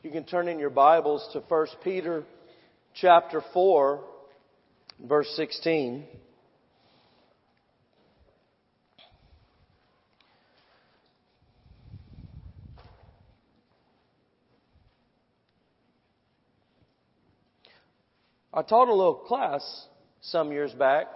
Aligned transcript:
You 0.00 0.12
can 0.12 0.22
turn 0.22 0.46
in 0.46 0.60
your 0.60 0.70
Bibles 0.70 1.28
to 1.32 1.40
1 1.40 1.66
Peter 1.82 2.22
chapter 2.94 3.42
4, 3.52 4.04
verse 5.08 5.28
16. 5.34 6.04
I 18.54 18.62
taught 18.62 18.86
a 18.86 18.94
little 18.94 19.14
class 19.26 19.86
some 20.20 20.52
years 20.52 20.70
back. 20.74 21.08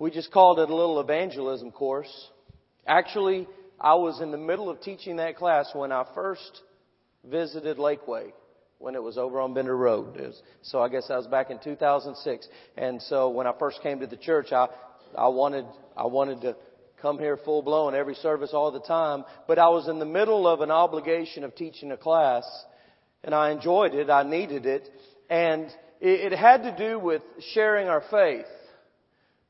We 0.00 0.10
just 0.10 0.32
called 0.32 0.58
it 0.58 0.68
a 0.68 0.74
little 0.74 0.98
evangelism 0.98 1.70
course. 1.70 2.10
Actually, 2.84 3.46
I 3.80 3.94
was 3.94 4.20
in 4.20 4.32
the 4.32 4.38
middle 4.38 4.68
of 4.68 4.80
teaching 4.80 5.18
that 5.18 5.36
class 5.36 5.70
when 5.72 5.92
I 5.92 6.04
first 6.16 6.62
visited 7.30 7.78
Lakeway 7.78 8.32
when 8.78 8.94
it 8.94 9.02
was 9.02 9.18
over 9.18 9.40
on 9.40 9.54
Bender 9.54 9.76
Road. 9.76 10.16
Was, 10.16 10.40
so 10.62 10.80
I 10.80 10.88
guess 10.88 11.10
I 11.10 11.16
was 11.16 11.26
back 11.26 11.50
in 11.50 11.58
2006. 11.58 12.48
And 12.76 13.02
so 13.02 13.30
when 13.30 13.46
I 13.46 13.52
first 13.58 13.82
came 13.82 14.00
to 14.00 14.06
the 14.06 14.16
church, 14.16 14.52
I, 14.52 14.68
I 15.16 15.28
wanted, 15.28 15.64
I 15.96 16.06
wanted 16.06 16.40
to 16.42 16.56
come 17.02 17.18
here 17.18 17.36
full 17.36 17.62
blown 17.62 17.94
every 17.94 18.14
service 18.14 18.50
all 18.52 18.70
the 18.70 18.80
time. 18.80 19.24
But 19.46 19.58
I 19.58 19.68
was 19.68 19.88
in 19.88 19.98
the 19.98 20.06
middle 20.06 20.46
of 20.46 20.60
an 20.60 20.70
obligation 20.70 21.44
of 21.44 21.54
teaching 21.54 21.92
a 21.92 21.96
class 21.96 22.44
and 23.24 23.34
I 23.34 23.50
enjoyed 23.50 23.94
it. 23.94 24.10
I 24.10 24.22
needed 24.22 24.66
it. 24.66 24.88
And 25.28 25.66
it, 26.00 26.32
had 26.32 26.62
to 26.62 26.76
do 26.76 26.98
with 26.98 27.22
sharing 27.52 27.88
our 27.88 28.02
faith, 28.10 28.46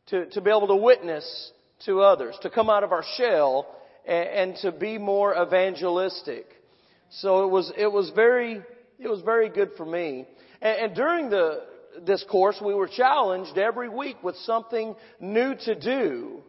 to, 0.06 0.26
to 0.30 0.40
be 0.40 0.50
able 0.50 0.68
to 0.68 0.76
witness 0.76 1.52
to 1.84 2.00
others, 2.00 2.36
to 2.42 2.50
come 2.50 2.70
out 2.70 2.82
of 2.82 2.92
our 2.92 3.04
shell 3.16 3.66
and, 4.06 4.28
and 4.28 4.56
to 4.62 4.72
be 4.72 4.98
more 4.98 5.34
evangelistic. 5.40 6.46
So 7.10 7.44
it 7.44 7.50
was, 7.50 7.72
it 7.76 7.90
was 7.90 8.10
very, 8.14 8.62
it 8.98 9.08
was 9.08 9.20
very 9.22 9.48
good 9.48 9.70
for 9.76 9.86
me. 9.86 10.26
And, 10.60 10.78
and 10.78 10.94
during 10.94 11.30
the, 11.30 11.62
this 12.04 12.24
course, 12.24 12.60
we 12.64 12.74
were 12.74 12.88
challenged 12.88 13.56
every 13.58 13.88
week 13.88 14.22
with 14.22 14.36
something 14.36 14.94
new 15.20 15.54
to 15.64 15.74
do. 15.74 16.42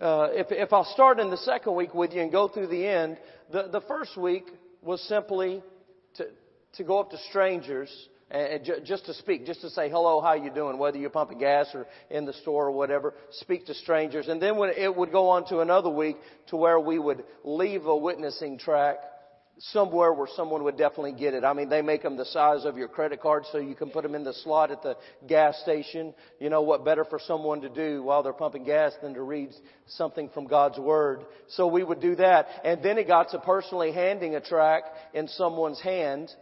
Uh, 0.00 0.28
if, 0.32 0.46
if 0.50 0.72
I'll 0.72 0.92
start 0.92 1.20
in 1.20 1.30
the 1.30 1.36
second 1.36 1.74
week 1.74 1.94
with 1.94 2.12
you 2.12 2.22
and 2.22 2.32
go 2.32 2.48
through 2.48 2.68
the 2.68 2.86
end, 2.86 3.18
the, 3.52 3.68
the 3.70 3.82
first 3.82 4.16
week 4.16 4.46
was 4.82 5.00
simply 5.02 5.62
to, 6.16 6.26
to 6.74 6.84
go 6.84 6.98
up 6.98 7.10
to 7.10 7.18
strangers 7.30 7.90
and 8.30 8.64
just 8.86 9.04
to 9.04 9.14
speak, 9.14 9.44
just 9.44 9.60
to 9.60 9.68
say 9.68 9.90
hello, 9.90 10.22
how 10.22 10.32
you 10.32 10.50
doing, 10.50 10.78
whether 10.78 10.96
you're 10.96 11.10
pumping 11.10 11.38
gas 11.38 11.66
or 11.74 11.86
in 12.10 12.24
the 12.24 12.32
store 12.32 12.68
or 12.68 12.70
whatever, 12.70 13.12
speak 13.30 13.66
to 13.66 13.74
strangers. 13.74 14.28
And 14.28 14.40
then 14.40 14.56
when 14.56 14.70
it 14.70 14.96
would 14.96 15.12
go 15.12 15.28
on 15.28 15.46
to 15.48 15.60
another 15.60 15.90
week 15.90 16.16
to 16.46 16.56
where 16.56 16.80
we 16.80 16.98
would 16.98 17.24
leave 17.44 17.84
a 17.84 17.94
witnessing 17.94 18.56
tract 18.56 19.04
somewhere 19.70 20.12
where 20.12 20.26
someone 20.34 20.64
would 20.64 20.76
definitely 20.76 21.12
get 21.12 21.34
it. 21.34 21.44
I 21.44 21.52
mean, 21.52 21.68
they 21.68 21.82
make 21.82 22.02
them 22.02 22.16
the 22.16 22.24
size 22.24 22.64
of 22.64 22.76
your 22.76 22.88
credit 22.88 23.20
card 23.20 23.44
so 23.52 23.58
you 23.58 23.76
can 23.76 23.90
put 23.90 24.02
them 24.02 24.14
in 24.14 24.24
the 24.24 24.32
slot 24.32 24.72
at 24.72 24.82
the 24.82 24.96
gas 25.28 25.60
station. 25.62 26.14
You 26.40 26.50
know 26.50 26.62
what 26.62 26.84
better 26.84 27.04
for 27.04 27.20
someone 27.20 27.60
to 27.60 27.68
do 27.68 28.02
while 28.02 28.22
they're 28.22 28.32
pumping 28.32 28.64
gas 28.64 28.92
than 29.02 29.14
to 29.14 29.22
read 29.22 29.50
something 29.86 30.30
from 30.30 30.46
God's 30.46 30.78
Word. 30.78 31.24
So 31.48 31.68
we 31.68 31.84
would 31.84 32.00
do 32.00 32.16
that. 32.16 32.48
And 32.64 32.82
then 32.82 32.98
it 32.98 33.06
got 33.06 33.30
to 33.30 33.38
personally 33.38 33.92
handing 33.92 34.34
a 34.34 34.40
tract 34.40 34.88
in 35.14 35.28
someone's 35.28 35.80
hand 35.80 36.32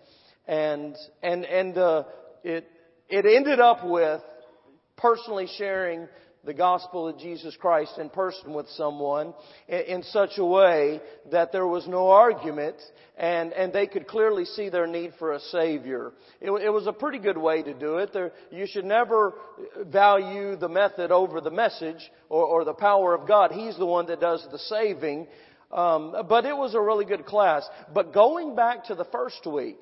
and 0.46 0.96
and 1.22 1.44
and 1.44 1.76
uh, 1.76 2.04
it 2.42 2.66
it 3.08 3.26
ended 3.26 3.60
up 3.60 3.84
with 3.84 4.20
personally 4.96 5.48
sharing 5.58 6.08
the 6.44 6.54
gospel 6.54 7.06
of 7.06 7.18
Jesus 7.18 7.54
Christ 7.56 7.98
in 7.98 8.08
person 8.08 8.54
with 8.54 8.66
someone 8.70 9.34
in, 9.68 10.02
such 10.04 10.38
a 10.38 10.44
way 10.44 11.00
that 11.30 11.52
there 11.52 11.66
was 11.66 11.86
no 11.86 12.08
argument 12.08 12.76
and, 13.18 13.52
and 13.52 13.72
they 13.72 13.86
could 13.86 14.06
clearly 14.06 14.46
see 14.46 14.70
their 14.70 14.86
need 14.86 15.12
for 15.18 15.32
a 15.32 15.40
Savior. 15.40 16.12
It, 16.40 16.50
it 16.50 16.70
was 16.70 16.86
a 16.86 16.92
pretty 16.92 17.18
good 17.18 17.36
way 17.36 17.62
to 17.62 17.74
do 17.74 17.98
it. 17.98 18.12
There, 18.14 18.32
you 18.50 18.66
should 18.66 18.86
never 18.86 19.34
value 19.86 20.56
the 20.56 20.68
method 20.68 21.10
over 21.10 21.42
the 21.42 21.50
message 21.50 22.10
or, 22.30 22.44
or 22.44 22.64
the 22.64 22.72
power 22.72 23.14
of 23.14 23.28
God. 23.28 23.52
He's 23.52 23.76
the 23.76 23.86
one 23.86 24.06
that 24.06 24.20
does 24.20 24.46
the 24.50 24.58
saving. 24.58 25.26
Um, 25.70 26.14
but 26.28 26.46
it 26.46 26.56
was 26.56 26.74
a 26.74 26.80
really 26.80 27.04
good 27.04 27.26
class. 27.26 27.68
But 27.92 28.14
going 28.14 28.56
back 28.56 28.86
to 28.86 28.94
the 28.94 29.04
first 29.04 29.46
week, 29.46 29.80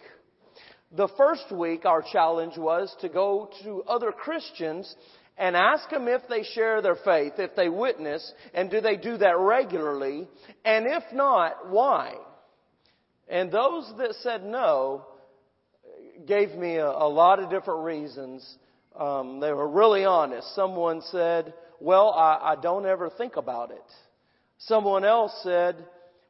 the 0.91 1.09
first 1.17 1.53
week, 1.53 1.85
our 1.85 2.03
challenge 2.03 2.57
was 2.57 2.95
to 3.01 3.09
go 3.09 3.51
to 3.63 3.83
other 3.83 4.11
Christians 4.11 4.95
and 5.39 5.57
ask 5.57 5.89
them 5.91 6.09
if 6.09 6.23
they 6.29 6.43
share 6.43 6.83
their 6.83 6.97
faith, 6.97 7.35
if 7.39 7.55
they 7.55 7.69
witness, 7.69 8.33
and 8.53 8.71
do 8.71 8.81
they 8.81 8.97
do 8.97 9.17
that 9.19 9.39
regularly, 9.39 10.29
and 10.65 10.87
if 10.87 11.05
not, 11.13 11.71
why? 11.71 12.15
And 13.29 13.53
those 13.53 13.91
that 13.99 14.15
said 14.23 14.45
no 14.45 15.07
gave 16.27 16.51
me 16.55 16.77
a, 16.77 16.89
a 16.89 17.09
lot 17.09 17.39
of 17.39 17.51
different 17.51 17.85
reasons. 17.85 18.57
Um, 18.99 19.39
they 19.39 19.53
were 19.53 19.69
really 19.69 20.05
honest. 20.05 20.55
Someone 20.55 21.03
said, 21.13 21.55
well, 21.81 22.11
I, 22.11 22.53
I 22.53 22.57
don't 22.61 22.87
ever 22.87 23.11
think 23.11 23.37
about 23.37 23.71
it. 23.71 23.85
Someone 24.59 25.05
else 25.05 25.33
said, 25.45 25.77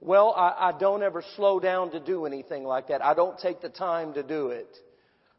well, 0.01 0.35
I, 0.37 0.69
I 0.69 0.79
don't 0.79 1.03
ever 1.03 1.25
slow 1.37 1.59
down 1.61 1.93
to 1.93 2.01
do 2.01 2.27
anything 2.27 2.65
like 2.65 2.89
that. 2.89 3.03
I 3.03 3.15
don't 3.15 3.39
take 3.39 3.63
the 3.63 3.71
time 3.71 4.13
to 4.15 4.23
do 4.23 4.49
it. 4.49 4.69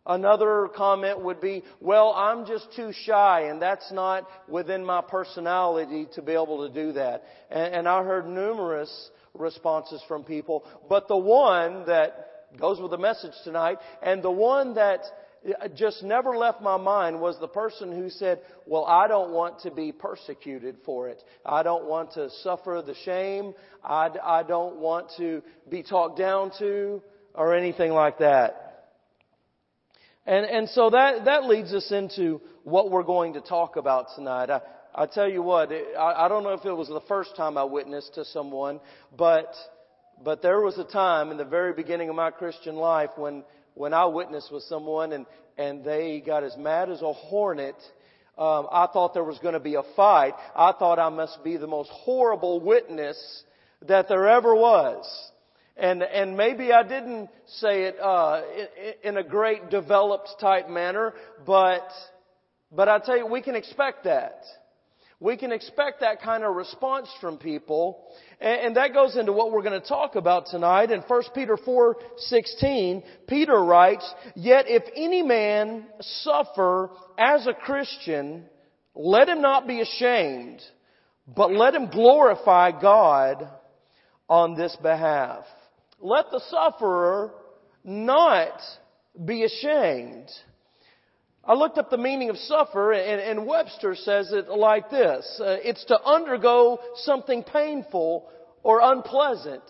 Another 0.09 0.67
comment 0.75 1.21
would 1.21 1.39
be, 1.39 1.63
well, 1.79 2.13
I'm 2.17 2.47
just 2.47 2.67
too 2.75 2.91
shy 2.91 3.41
and 3.41 3.61
that's 3.61 3.91
not 3.91 4.27
within 4.47 4.83
my 4.83 5.01
personality 5.01 6.07
to 6.15 6.23
be 6.23 6.31
able 6.31 6.67
to 6.67 6.73
do 6.73 6.93
that. 6.93 7.23
And, 7.51 7.75
and 7.75 7.87
I 7.87 8.03
heard 8.03 8.27
numerous 8.27 9.11
responses 9.35 10.01
from 10.07 10.23
people, 10.23 10.65
but 10.89 11.07
the 11.07 11.15
one 11.15 11.85
that 11.85 12.57
goes 12.59 12.81
with 12.81 12.89
the 12.89 12.97
message 12.97 13.33
tonight 13.43 13.77
and 14.01 14.23
the 14.23 14.31
one 14.31 14.73
that 14.73 15.01
uh, 15.47 15.67
just 15.67 16.01
never 16.01 16.35
left 16.35 16.59
my 16.59 16.77
mind 16.77 17.21
was 17.21 17.39
the 17.39 17.47
person 17.47 17.91
who 17.91 18.09
said, 18.09 18.41
well, 18.65 18.85
I 18.85 19.07
don't 19.07 19.31
want 19.31 19.59
to 19.59 19.69
be 19.69 19.91
persecuted 19.91 20.77
for 20.85 21.09
it. 21.09 21.21
I 21.45 21.61
don't 21.61 21.85
want 21.85 22.13
to 22.13 22.31
suffer 22.41 22.81
the 22.83 22.95
shame. 23.05 23.53
I, 23.83 24.09
I 24.23 24.41
don't 24.41 24.77
want 24.77 25.11
to 25.17 25.43
be 25.69 25.83
talked 25.83 26.17
down 26.17 26.51
to 26.57 27.03
or 27.35 27.53
anything 27.53 27.91
like 27.91 28.17
that. 28.17 28.68
And, 30.25 30.45
and 30.45 30.69
so 30.69 30.89
that, 30.91 31.25
that 31.25 31.45
leads 31.45 31.73
us 31.73 31.91
into 31.91 32.41
what 32.63 32.91
we're 32.91 33.03
going 33.03 33.33
to 33.33 33.41
talk 33.41 33.75
about 33.75 34.07
tonight. 34.15 34.49
I, 34.49 34.61
I 34.93 35.05
tell 35.05 35.29
you 35.29 35.41
what, 35.41 35.71
I, 35.71 36.25
I 36.25 36.27
don't 36.27 36.43
know 36.43 36.53
if 36.53 36.65
it 36.65 36.73
was 36.73 36.87
the 36.87 37.01
first 37.07 37.35
time 37.35 37.57
I 37.57 37.63
witnessed 37.63 38.15
to 38.15 38.25
someone, 38.25 38.79
but, 39.17 39.53
but 40.23 40.41
there 40.41 40.61
was 40.61 40.77
a 40.77 40.83
time 40.83 41.31
in 41.31 41.37
the 41.37 41.45
very 41.45 41.73
beginning 41.73 42.09
of 42.09 42.15
my 42.15 42.31
Christian 42.31 42.75
life 42.75 43.11
when 43.15 43.43
when 43.79 43.93
I 43.93 44.05
witnessed 44.07 44.51
with 44.51 44.63
someone 44.63 45.13
and, 45.13 45.25
and 45.57 45.85
they 45.85 46.21
got 46.25 46.43
as 46.43 46.57
mad 46.57 46.89
as 46.89 47.01
a 47.01 47.13
hornet, 47.13 47.75
um, 48.37 48.67
I 48.69 48.87
thought 48.91 49.13
there 49.13 49.23
was 49.23 49.39
going 49.39 49.53
to 49.53 49.59
be 49.61 49.75
a 49.75 49.83
fight. 49.95 50.33
I 50.53 50.73
thought 50.73 50.99
I 50.99 51.07
must 51.07 51.41
be 51.45 51.55
the 51.55 51.65
most 51.65 51.89
horrible 51.89 52.59
witness 52.59 53.43
that 53.87 54.09
there 54.09 54.27
ever 54.27 54.53
was. 54.53 55.31
And, 55.79 56.03
and 56.03 56.35
maybe 56.35 56.73
I 56.73 56.83
didn't 56.83 57.29
say 57.47 57.83
it, 57.83 57.97
uh, 58.01 58.41
in, 59.01 59.15
a 59.15 59.23
great 59.23 59.69
developed 59.69 60.29
type 60.41 60.69
manner, 60.69 61.13
but, 61.45 61.87
but 62.69 62.89
I 62.89 62.99
tell 62.99 63.17
you, 63.17 63.25
we 63.25 63.41
can 63.41 63.55
expect 63.55 64.03
that. 64.03 64.43
We 65.21 65.37
can 65.37 65.53
expect 65.53 66.01
that 66.01 66.21
kind 66.21 66.43
of 66.43 66.55
response 66.55 67.07
from 67.21 67.37
people. 67.37 68.05
And, 68.41 68.75
that 68.75 68.93
goes 68.93 69.15
into 69.15 69.31
what 69.31 69.53
we're 69.53 69.61
going 69.61 69.79
to 69.79 69.87
talk 69.87 70.15
about 70.15 70.47
tonight. 70.47 70.91
In 70.91 70.99
1 71.01 71.23
Peter 71.33 71.55
4:16, 71.57 73.03
Peter 73.27 73.57
writes, 73.61 74.13
"Yet 74.35 74.65
if 74.67 74.83
any 74.95 75.21
man 75.21 75.87
suffer 75.99 76.89
as 77.17 77.47
a 77.47 77.53
Christian, 77.53 78.49
let 78.95 79.27
him 79.27 79.41
not 79.41 79.67
be 79.67 79.81
ashamed, 79.81 80.61
but 81.27 81.51
let 81.51 81.75
him 81.75 81.87
glorify 81.87 82.71
God 82.71 83.45
on 84.29 84.55
this 84.55 84.73
behalf." 84.77 85.45
Let 86.01 86.31
the 86.31 86.41
sufferer 86.49 87.31
not 87.83 88.61
be 89.25 89.43
ashamed. 89.43 90.29
I 91.43 91.53
looked 91.53 91.77
up 91.77 91.89
the 91.89 91.97
meaning 91.97 92.29
of 92.29 92.37
suffer, 92.37 92.91
and, 92.91 93.21
and 93.21 93.47
Webster 93.47 93.95
says 93.95 94.31
it 94.31 94.49
like 94.49 94.89
this 94.89 95.39
uh, 95.43 95.57
It's 95.63 95.83
to 95.85 96.01
undergo 96.01 96.79
something 96.95 97.43
painful 97.43 98.29
or 98.63 98.81
unpleasant. 98.81 99.63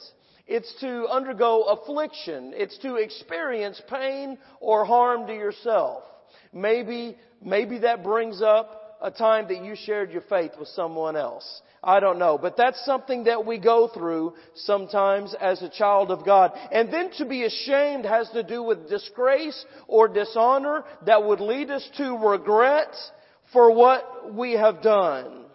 It's 0.45 0.73
to 0.81 1.07
undergo 1.07 1.63
affliction. 1.63 2.53
It's 2.55 2.77
to 2.79 2.95
experience 2.95 3.81
pain 3.87 4.39
or 4.59 4.83
harm 4.83 5.27
to 5.27 5.33
yourself. 5.33 6.03
Maybe, 6.51 7.17
maybe 7.41 7.79
that 7.79 8.03
brings 8.03 8.41
up 8.41 8.78
a 9.01 9.11
time 9.11 9.47
that 9.47 9.63
you 9.63 9.75
shared 9.75 10.11
your 10.11 10.21
faith 10.21 10.51
with 10.59 10.67
someone 10.69 11.15
else. 11.15 11.61
I 11.83 11.99
don't 11.99 12.19
know. 12.19 12.37
But 12.37 12.57
that's 12.57 12.83
something 12.85 13.23
that 13.25 13.45
we 13.45 13.57
go 13.57 13.87
through 13.87 14.33
sometimes 14.53 15.33
as 15.39 15.61
a 15.61 15.69
child 15.69 16.11
of 16.11 16.25
God. 16.25 16.51
And 16.71 16.91
then 16.91 17.11
to 17.17 17.25
be 17.25 17.45
ashamed 17.45 18.05
has 18.05 18.29
to 18.31 18.43
do 18.43 18.61
with 18.61 18.89
disgrace 18.89 19.65
or 19.87 20.07
dishonor 20.07 20.83
that 21.05 21.23
would 21.23 21.39
lead 21.39 21.71
us 21.71 21.87
to 21.97 22.17
regret 22.17 22.93
for 23.53 23.73
what 23.73 24.33
we 24.33 24.53
have 24.53 24.81
done. 24.81 25.45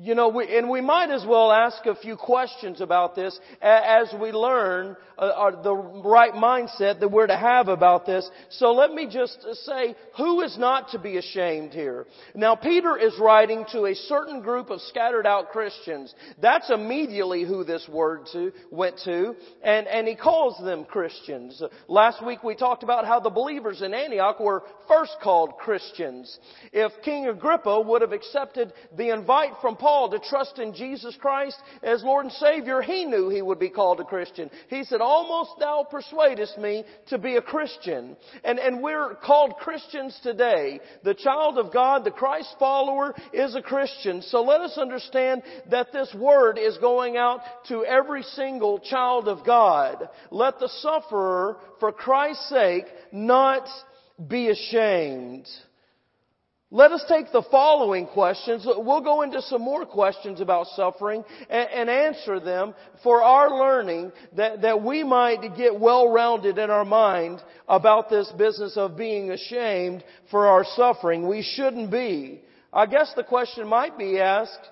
You 0.00 0.14
know, 0.14 0.28
we, 0.28 0.56
and 0.56 0.70
we 0.70 0.80
might 0.80 1.10
as 1.10 1.22
well 1.26 1.52
ask 1.52 1.84
a 1.84 1.94
few 1.94 2.16
questions 2.16 2.80
about 2.80 3.14
this 3.14 3.38
as 3.60 4.08
we 4.18 4.32
learn 4.32 4.96
uh, 5.18 5.20
uh, 5.20 5.62
the 5.62 5.74
right 5.74 6.32
mindset 6.32 6.98
that 7.00 7.10
we're 7.10 7.26
to 7.26 7.36
have 7.36 7.68
about 7.68 8.06
this. 8.06 8.28
So 8.48 8.72
let 8.72 8.90
me 8.90 9.06
just 9.06 9.46
say, 9.66 9.94
who 10.16 10.40
is 10.40 10.56
not 10.56 10.92
to 10.92 10.98
be 10.98 11.18
ashamed 11.18 11.72
here? 11.72 12.06
Now, 12.34 12.56
Peter 12.56 12.96
is 12.96 13.12
writing 13.20 13.66
to 13.72 13.84
a 13.84 13.94
certain 13.94 14.40
group 14.40 14.70
of 14.70 14.80
scattered 14.80 15.26
out 15.26 15.50
Christians. 15.50 16.14
That's 16.40 16.70
immediately 16.70 17.44
who 17.44 17.62
this 17.62 17.86
word 17.86 18.26
to, 18.32 18.50
went 18.70 18.98
to, 19.04 19.36
and, 19.62 19.86
and 19.86 20.08
he 20.08 20.16
calls 20.16 20.58
them 20.64 20.86
Christians. 20.86 21.62
Last 21.86 22.24
week 22.24 22.42
we 22.42 22.54
talked 22.54 22.82
about 22.82 23.04
how 23.04 23.20
the 23.20 23.28
believers 23.28 23.82
in 23.82 23.92
Antioch 23.92 24.40
were 24.40 24.62
first 24.88 25.16
called 25.22 25.58
Christians. 25.58 26.38
If 26.72 26.92
King 27.04 27.28
Agrippa 27.28 27.82
would 27.82 28.00
have 28.00 28.12
accepted 28.12 28.72
the 28.96 29.10
invite 29.10 29.52
from 29.60 29.76
Paul 29.82 30.10
to 30.10 30.20
trust 30.20 30.60
in 30.60 30.74
Jesus 30.74 31.16
Christ 31.20 31.56
as 31.82 32.04
Lord 32.04 32.26
and 32.26 32.32
Savior, 32.34 32.82
he 32.82 33.04
knew 33.04 33.28
he 33.28 33.42
would 33.42 33.58
be 33.58 33.68
called 33.68 33.98
a 33.98 34.04
Christian. 34.04 34.48
He 34.68 34.84
said, 34.84 35.00
almost 35.00 35.58
thou 35.58 35.84
persuadest 35.90 36.56
me 36.56 36.84
to 37.08 37.18
be 37.18 37.34
a 37.34 37.42
Christian. 37.42 38.16
And, 38.44 38.60
and 38.60 38.80
we're 38.80 39.16
called 39.16 39.56
Christians 39.56 40.16
today. 40.22 40.78
The 41.02 41.14
child 41.14 41.58
of 41.58 41.72
God, 41.72 42.04
the 42.04 42.12
Christ 42.12 42.54
follower 42.60 43.12
is 43.32 43.56
a 43.56 43.60
Christian. 43.60 44.22
So 44.22 44.42
let 44.42 44.60
us 44.60 44.78
understand 44.78 45.42
that 45.72 45.92
this 45.92 46.14
word 46.14 46.58
is 46.58 46.78
going 46.78 47.16
out 47.16 47.40
to 47.66 47.84
every 47.84 48.22
single 48.22 48.78
child 48.78 49.26
of 49.26 49.44
God. 49.44 50.08
Let 50.30 50.60
the 50.60 50.68
sufferer, 50.68 51.56
for 51.80 51.90
Christ's 51.90 52.48
sake, 52.50 52.84
not 53.10 53.66
be 54.28 54.48
ashamed. 54.48 55.48
Let 56.74 56.90
us 56.90 57.04
take 57.06 57.30
the 57.32 57.42
following 57.50 58.06
questions. 58.06 58.66
We'll 58.66 59.02
go 59.02 59.20
into 59.20 59.42
some 59.42 59.60
more 59.60 59.84
questions 59.84 60.40
about 60.40 60.68
suffering 60.68 61.22
and, 61.50 61.68
and 61.68 61.90
answer 61.90 62.40
them 62.40 62.74
for 63.02 63.22
our 63.22 63.50
learning 63.50 64.10
that, 64.38 64.62
that 64.62 64.82
we 64.82 65.04
might 65.04 65.54
get 65.54 65.78
well-rounded 65.78 66.56
in 66.56 66.70
our 66.70 66.86
mind 66.86 67.42
about 67.68 68.08
this 68.08 68.32
business 68.38 68.78
of 68.78 68.96
being 68.96 69.32
ashamed 69.32 70.02
for 70.30 70.46
our 70.46 70.64
suffering. 70.64 71.28
We 71.28 71.42
shouldn't 71.42 71.90
be. 71.90 72.40
I 72.72 72.86
guess 72.86 73.12
the 73.14 73.24
question 73.24 73.68
might 73.68 73.98
be 73.98 74.18
asked, 74.18 74.70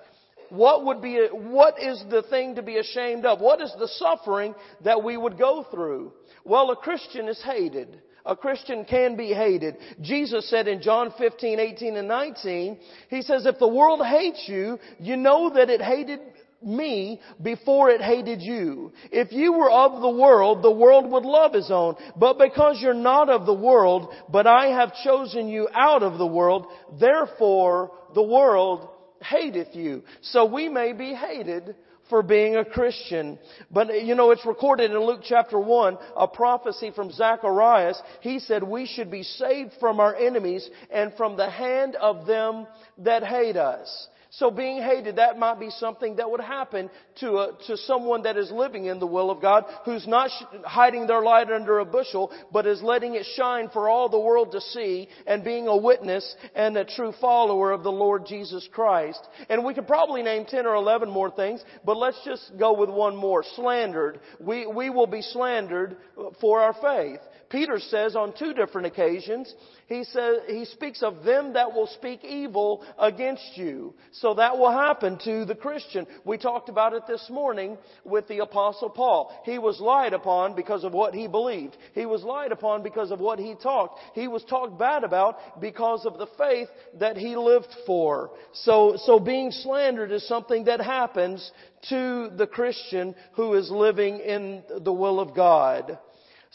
what 0.49 0.83
would 0.85 1.03
be, 1.03 1.27
what 1.31 1.79
is 1.79 2.03
the 2.09 2.23
thing 2.23 2.55
to 2.55 2.63
be 2.63 2.79
ashamed 2.79 3.25
of? 3.25 3.41
What 3.41 3.61
is 3.61 3.71
the 3.77 3.87
suffering 3.87 4.55
that 4.83 5.03
we 5.03 5.17
would 5.17 5.37
go 5.37 5.67
through? 5.69 6.13
Well, 6.45 6.71
a 6.71 6.75
Christian 6.75 7.27
is 7.27 7.39
hated. 7.45 8.01
A 8.25 8.35
Christian 8.35 8.85
can 8.85 9.15
be 9.15 9.33
hated. 9.33 9.77
Jesus 10.01 10.49
said 10.49 10.67
in 10.67 10.81
John 10.81 11.13
15, 11.17 11.59
18, 11.59 11.97
and 11.97 12.07
19, 12.07 12.77
He 13.09 13.21
says, 13.21 13.45
if 13.45 13.57
the 13.57 13.67
world 13.67 14.05
hates 14.05 14.43
you, 14.47 14.79
you 14.99 15.17
know 15.17 15.51
that 15.55 15.69
it 15.69 15.81
hated 15.81 16.19
me 16.63 17.19
before 17.41 17.89
it 17.89 18.01
hated 18.01 18.41
you. 18.41 18.93
If 19.11 19.31
you 19.31 19.53
were 19.53 19.71
of 19.71 20.01
the 20.01 20.09
world, 20.09 20.63
the 20.63 20.71
world 20.71 21.11
would 21.11 21.23
love 21.23 21.53
his 21.53 21.71
own. 21.71 21.95
But 22.15 22.37
because 22.37 22.79
you're 22.79 22.93
not 22.93 23.29
of 23.29 23.45
the 23.45 23.53
world, 23.53 24.13
but 24.29 24.45
I 24.45 24.67
have 24.67 24.93
chosen 25.03 25.47
you 25.47 25.67
out 25.73 26.03
of 26.03 26.17
the 26.17 26.27
world, 26.27 26.67
therefore 26.99 27.91
the 28.13 28.23
world 28.23 28.89
hateth 29.21 29.75
you. 29.75 30.03
So 30.21 30.45
we 30.45 30.69
may 30.69 30.93
be 30.93 31.13
hated 31.13 31.75
for 32.11 32.21
being 32.21 32.57
a 32.57 32.65
Christian. 32.65 33.39
But 33.71 34.03
you 34.03 34.13
know, 34.15 34.31
it's 34.31 34.45
recorded 34.45 34.91
in 34.91 34.99
Luke 34.99 35.21
chapter 35.23 35.57
1, 35.57 35.97
a 36.17 36.27
prophecy 36.27 36.91
from 36.91 37.09
Zacharias. 37.09 37.99
He 38.19 38.37
said 38.39 38.61
we 38.61 38.85
should 38.85 39.09
be 39.09 39.23
saved 39.23 39.71
from 39.79 40.01
our 40.01 40.13
enemies 40.13 40.69
and 40.91 41.13
from 41.15 41.37
the 41.37 41.49
hand 41.49 41.95
of 41.95 42.27
them 42.27 42.67
that 42.99 43.23
hate 43.23 43.55
us. 43.55 44.07
So 44.35 44.49
being 44.49 44.81
hated, 44.81 45.17
that 45.17 45.37
might 45.37 45.59
be 45.59 45.69
something 45.71 46.15
that 46.15 46.31
would 46.31 46.39
happen 46.39 46.89
to 47.19 47.37
a, 47.37 47.57
to 47.67 47.75
someone 47.75 48.23
that 48.23 48.37
is 48.37 48.49
living 48.49 48.85
in 48.85 48.97
the 48.97 49.05
will 49.05 49.29
of 49.29 49.41
God, 49.41 49.65
who's 49.83 50.07
not 50.07 50.29
sh- 50.29 50.43
hiding 50.63 51.05
their 51.05 51.21
light 51.21 51.51
under 51.51 51.79
a 51.79 51.85
bushel, 51.85 52.31
but 52.49 52.65
is 52.65 52.81
letting 52.81 53.15
it 53.15 53.25
shine 53.35 53.67
for 53.73 53.89
all 53.89 54.07
the 54.07 54.17
world 54.17 54.53
to 54.53 54.61
see 54.61 55.09
and 55.27 55.43
being 55.43 55.67
a 55.67 55.75
witness 55.75 56.35
and 56.55 56.77
a 56.77 56.85
true 56.85 57.13
follower 57.19 57.73
of 57.73 57.83
the 57.83 57.91
Lord 57.91 58.25
Jesus 58.25 58.67
Christ. 58.71 59.19
And 59.49 59.65
we 59.65 59.73
could 59.73 59.85
probably 59.85 60.23
name 60.23 60.45
10 60.45 60.65
or 60.65 60.75
11 60.75 61.09
more 61.09 61.29
things, 61.29 61.61
but 61.83 61.97
let's 61.97 62.19
just 62.23 62.53
go 62.57 62.71
with 62.71 62.89
one 62.89 63.17
more. 63.17 63.43
Slandered. 63.57 64.21
We, 64.39 64.65
we 64.65 64.89
will 64.89 65.07
be 65.07 65.21
slandered 65.21 65.97
for 66.39 66.61
our 66.61 66.73
faith. 66.81 67.19
Peter 67.51 67.79
says 67.79 68.15
on 68.15 68.33
two 68.37 68.53
different 68.53 68.87
occasions, 68.87 69.53
he 69.87 70.05
says, 70.05 70.37
he 70.47 70.63
speaks 70.63 71.03
of 71.03 71.23
them 71.23 71.53
that 71.53 71.73
will 71.73 71.87
speak 71.87 72.23
evil 72.23 72.83
against 72.97 73.57
you. 73.57 73.93
So 74.13 74.33
that 74.35 74.57
will 74.57 74.71
happen 74.71 75.19
to 75.25 75.43
the 75.43 75.55
Christian. 75.55 76.07
We 76.23 76.37
talked 76.37 76.69
about 76.69 76.93
it 76.93 77.03
this 77.07 77.27
morning 77.29 77.77
with 78.05 78.27
the 78.29 78.39
apostle 78.39 78.89
Paul. 78.89 79.37
He 79.43 79.59
was 79.59 79.81
lied 79.81 80.13
upon 80.13 80.55
because 80.55 80.85
of 80.85 80.93
what 80.93 81.13
he 81.13 81.27
believed. 81.27 81.75
He 81.93 82.05
was 82.05 82.23
lied 82.23 82.53
upon 82.53 82.83
because 82.83 83.11
of 83.11 83.19
what 83.19 83.37
he 83.37 83.55
talked. 83.61 83.99
He 84.15 84.29
was 84.29 84.45
talked 84.45 84.79
bad 84.79 85.03
about 85.03 85.59
because 85.59 86.05
of 86.05 86.17
the 86.17 86.27
faith 86.37 86.69
that 86.99 87.17
he 87.17 87.35
lived 87.35 87.75
for. 87.85 88.31
So, 88.53 88.95
so 89.03 89.19
being 89.19 89.51
slandered 89.51 90.13
is 90.13 90.25
something 90.25 90.65
that 90.65 90.79
happens 90.79 91.51
to 91.89 92.29
the 92.37 92.47
Christian 92.47 93.13
who 93.33 93.55
is 93.55 93.69
living 93.69 94.19
in 94.19 94.63
the 94.83 94.93
will 94.93 95.19
of 95.19 95.35
God. 95.35 95.99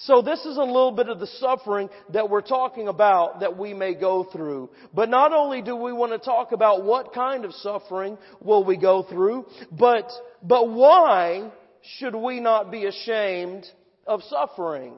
So 0.00 0.20
this 0.20 0.40
is 0.40 0.58
a 0.58 0.62
little 0.62 0.92
bit 0.92 1.08
of 1.08 1.20
the 1.20 1.26
suffering 1.26 1.88
that 2.12 2.28
we're 2.28 2.42
talking 2.42 2.86
about 2.86 3.40
that 3.40 3.56
we 3.56 3.72
may 3.72 3.94
go 3.94 4.24
through. 4.24 4.68
But 4.92 5.08
not 5.08 5.32
only 5.32 5.62
do 5.62 5.74
we 5.74 5.92
want 5.92 6.12
to 6.12 6.18
talk 6.18 6.52
about 6.52 6.84
what 6.84 7.14
kind 7.14 7.46
of 7.46 7.54
suffering 7.54 8.18
will 8.40 8.62
we 8.62 8.76
go 8.76 9.04
through, 9.04 9.46
but, 9.72 10.10
but 10.42 10.68
why 10.70 11.50
should 11.98 12.14
we 12.14 12.40
not 12.40 12.70
be 12.70 12.84
ashamed 12.84 13.64
of 14.06 14.22
suffering 14.24 14.92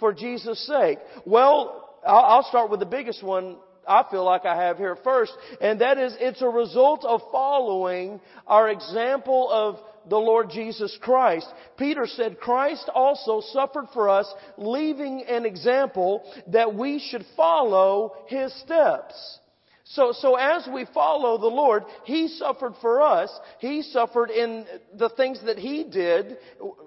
for 0.00 0.12
Jesus' 0.12 0.66
sake? 0.66 0.98
Well, 1.24 1.88
I'll 2.06 2.44
start 2.44 2.70
with 2.70 2.80
the 2.80 2.86
biggest 2.86 3.22
one 3.22 3.56
I 3.88 4.04
feel 4.10 4.24
like 4.24 4.44
I 4.44 4.64
have 4.64 4.76
here 4.76 4.96
first, 5.02 5.32
and 5.60 5.80
that 5.80 5.96
is 5.96 6.14
it's 6.18 6.42
a 6.42 6.48
result 6.48 7.04
of 7.04 7.20
following 7.30 8.20
our 8.46 8.68
example 8.68 9.48
of 9.50 9.78
the 10.08 10.16
Lord 10.16 10.50
Jesus 10.50 10.96
Christ. 11.00 11.46
Peter 11.76 12.06
said 12.06 12.40
Christ 12.40 12.88
also 12.94 13.40
suffered 13.40 13.86
for 13.92 14.08
us, 14.08 14.32
leaving 14.56 15.24
an 15.28 15.44
example 15.44 16.22
that 16.48 16.74
we 16.74 16.98
should 16.98 17.24
follow 17.36 18.14
His 18.28 18.54
steps. 18.60 19.38
So, 19.88 20.12
so 20.12 20.34
as 20.34 20.68
we 20.72 20.84
follow 20.92 21.38
the 21.38 21.46
Lord, 21.46 21.84
He 22.04 22.26
suffered 22.26 22.74
for 22.80 23.00
us. 23.00 23.30
He 23.60 23.82
suffered 23.82 24.30
in 24.30 24.66
the 24.94 25.10
things 25.10 25.40
that 25.46 25.58
He 25.58 25.84
did 25.84 26.38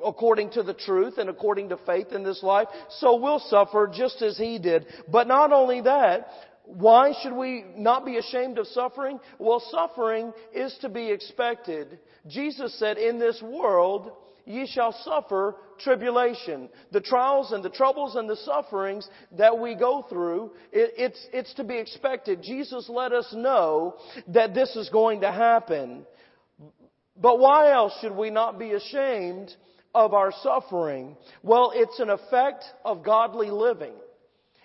according 0.06 0.52
to 0.52 0.64
the 0.64 0.74
truth 0.74 1.18
and 1.18 1.30
according 1.30 1.70
to 1.70 1.78
faith 1.86 2.12
in 2.12 2.24
this 2.24 2.44
life. 2.44 2.68
So 2.90 3.16
we'll 3.16 3.40
suffer 3.40 3.90
just 3.94 4.22
as 4.22 4.38
He 4.38 4.60
did. 4.60 4.86
But 5.10 5.28
not 5.28 5.54
only 5.54 5.82
that, 5.82 6.28
why 6.66 7.14
should 7.24 7.34
we 7.34 7.64
not 7.76 8.06
be 8.06 8.18
ashamed 8.18 8.58
of 8.58 8.68
suffering? 8.68 9.20
Well, 9.40 9.64
suffering 9.72 10.34
is 10.54 10.78
to 10.82 10.90
be 10.90 11.10
expected. 11.10 12.00
Jesus 12.28 12.78
said, 12.80 12.98
in 12.98 13.20
this 13.20 13.42
world, 13.42 14.12
ye 14.46 14.66
shall 14.68 14.92
suffer 15.04 15.56
tribulation. 15.80 16.70
The 16.92 17.02
trials 17.02 17.52
and 17.52 17.64
the 17.64 17.70
troubles 17.70 18.16
and 18.16 18.30
the 18.30 18.36
sufferings 18.38 19.08
that 19.38 19.58
we 19.58 19.76
go 19.76 20.06
through, 20.10 20.52
it, 20.72 20.94
it's, 20.98 21.28
it's 21.32 21.54
to 21.56 21.64
be 21.64 21.78
expected. 21.78 22.42
Jesus 22.42 22.90
let 22.90 23.14
us 23.14 23.32
know 23.34 23.96
that 24.28 24.54
this 24.54 24.76
is 24.76 24.90
going 24.90 25.22
to 25.22 25.32
happen. 25.32 26.06
But 27.16 27.40
why 27.40 27.72
else 27.72 27.94
should 28.02 28.16
we 28.16 28.30
not 28.30 28.58
be 28.58 28.72
ashamed 28.72 29.56
of 29.94 30.14
our 30.14 30.32
suffering? 30.42 31.16
Well, 31.44 31.72
it's 31.76 32.00
an 32.00 32.10
effect 32.10 32.64
of 32.84 33.04
godly 33.04 33.52
living. 33.52 33.94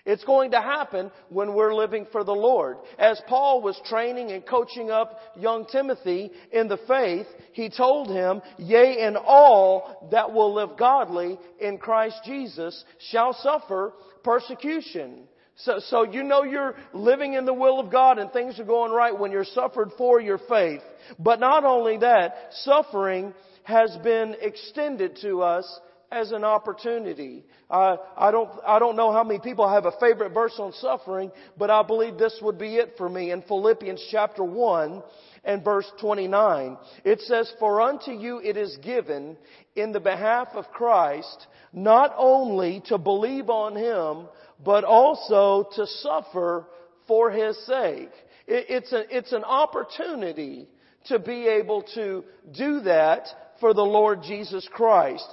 It's 0.06 0.24
going 0.24 0.50
to 0.50 0.60
happen 0.60 1.10
when 1.30 1.54
we're 1.54 1.74
living 1.74 2.06
for 2.12 2.24
the 2.24 2.34
Lord. 2.34 2.76
As 2.98 3.20
Paul 3.26 3.62
was 3.62 3.80
training 3.86 4.32
and 4.32 4.44
coaching 4.44 4.90
up 4.90 5.18
young 5.36 5.64
Timothy 5.66 6.30
in 6.52 6.68
the 6.68 6.78
faith, 6.86 7.26
he 7.52 7.70
told 7.70 8.08
him, 8.08 8.42
Yea, 8.58 9.00
and 9.00 9.16
all 9.16 10.08
that 10.12 10.32
will 10.32 10.52
live 10.54 10.76
godly 10.78 11.38
in 11.58 11.78
Christ 11.78 12.16
Jesus 12.26 12.84
shall 13.10 13.32
suffer 13.32 13.94
persecution. 14.22 15.26
So, 15.56 15.78
so 15.78 16.02
you 16.02 16.22
know 16.22 16.42
you're 16.42 16.74
living 16.92 17.34
in 17.34 17.46
the 17.46 17.54
will 17.54 17.80
of 17.80 17.90
God 17.90 18.18
and 18.18 18.30
things 18.30 18.58
are 18.58 18.64
going 18.64 18.92
right 18.92 19.18
when 19.18 19.30
you're 19.30 19.44
suffered 19.44 19.92
for 19.96 20.20
your 20.20 20.38
faith. 20.38 20.82
But 21.18 21.40
not 21.40 21.64
only 21.64 21.98
that, 21.98 22.48
suffering 22.62 23.32
has 23.62 23.96
been 24.02 24.36
extended 24.40 25.18
to 25.22 25.42
us 25.42 25.80
as 26.10 26.32
an 26.32 26.44
opportunity. 26.44 27.44
I, 27.70 27.96
I 28.16 28.30
don't, 28.30 28.50
I 28.66 28.78
don't 28.78 28.96
know 28.96 29.12
how 29.12 29.24
many 29.24 29.40
people 29.40 29.68
have 29.68 29.86
a 29.86 29.92
favorite 30.00 30.32
verse 30.32 30.54
on 30.58 30.72
suffering, 30.74 31.32
but 31.58 31.70
I 31.70 31.82
believe 31.82 32.18
this 32.18 32.38
would 32.42 32.58
be 32.58 32.76
it 32.76 32.94
for 32.96 33.08
me 33.08 33.30
in 33.30 33.42
Philippians 33.42 34.06
chapter 34.10 34.44
1 34.44 35.02
and 35.44 35.64
verse 35.64 35.90
29. 36.00 36.76
It 37.04 37.20
says, 37.22 37.52
For 37.58 37.80
unto 37.80 38.12
you 38.12 38.38
it 38.38 38.56
is 38.56 38.76
given 38.82 39.36
in 39.76 39.92
the 39.92 40.00
behalf 40.00 40.48
of 40.54 40.70
Christ 40.70 41.46
not 41.72 42.14
only 42.16 42.82
to 42.86 42.98
believe 42.98 43.50
on 43.50 43.76
Him, 43.76 44.28
but 44.64 44.84
also 44.84 45.68
to 45.74 45.86
suffer 45.86 46.66
for 47.06 47.30
His 47.30 47.58
sake. 47.66 48.10
It, 48.46 48.66
it's, 48.68 48.92
a, 48.92 49.04
it's 49.14 49.32
an 49.32 49.44
opportunity 49.44 50.68
to 51.06 51.18
be 51.18 51.46
able 51.48 51.82
to 51.94 52.24
do 52.52 52.80
that 52.80 53.26
for 53.60 53.74
the 53.74 53.82
Lord 53.82 54.22
Jesus 54.22 54.66
Christ. 54.72 55.26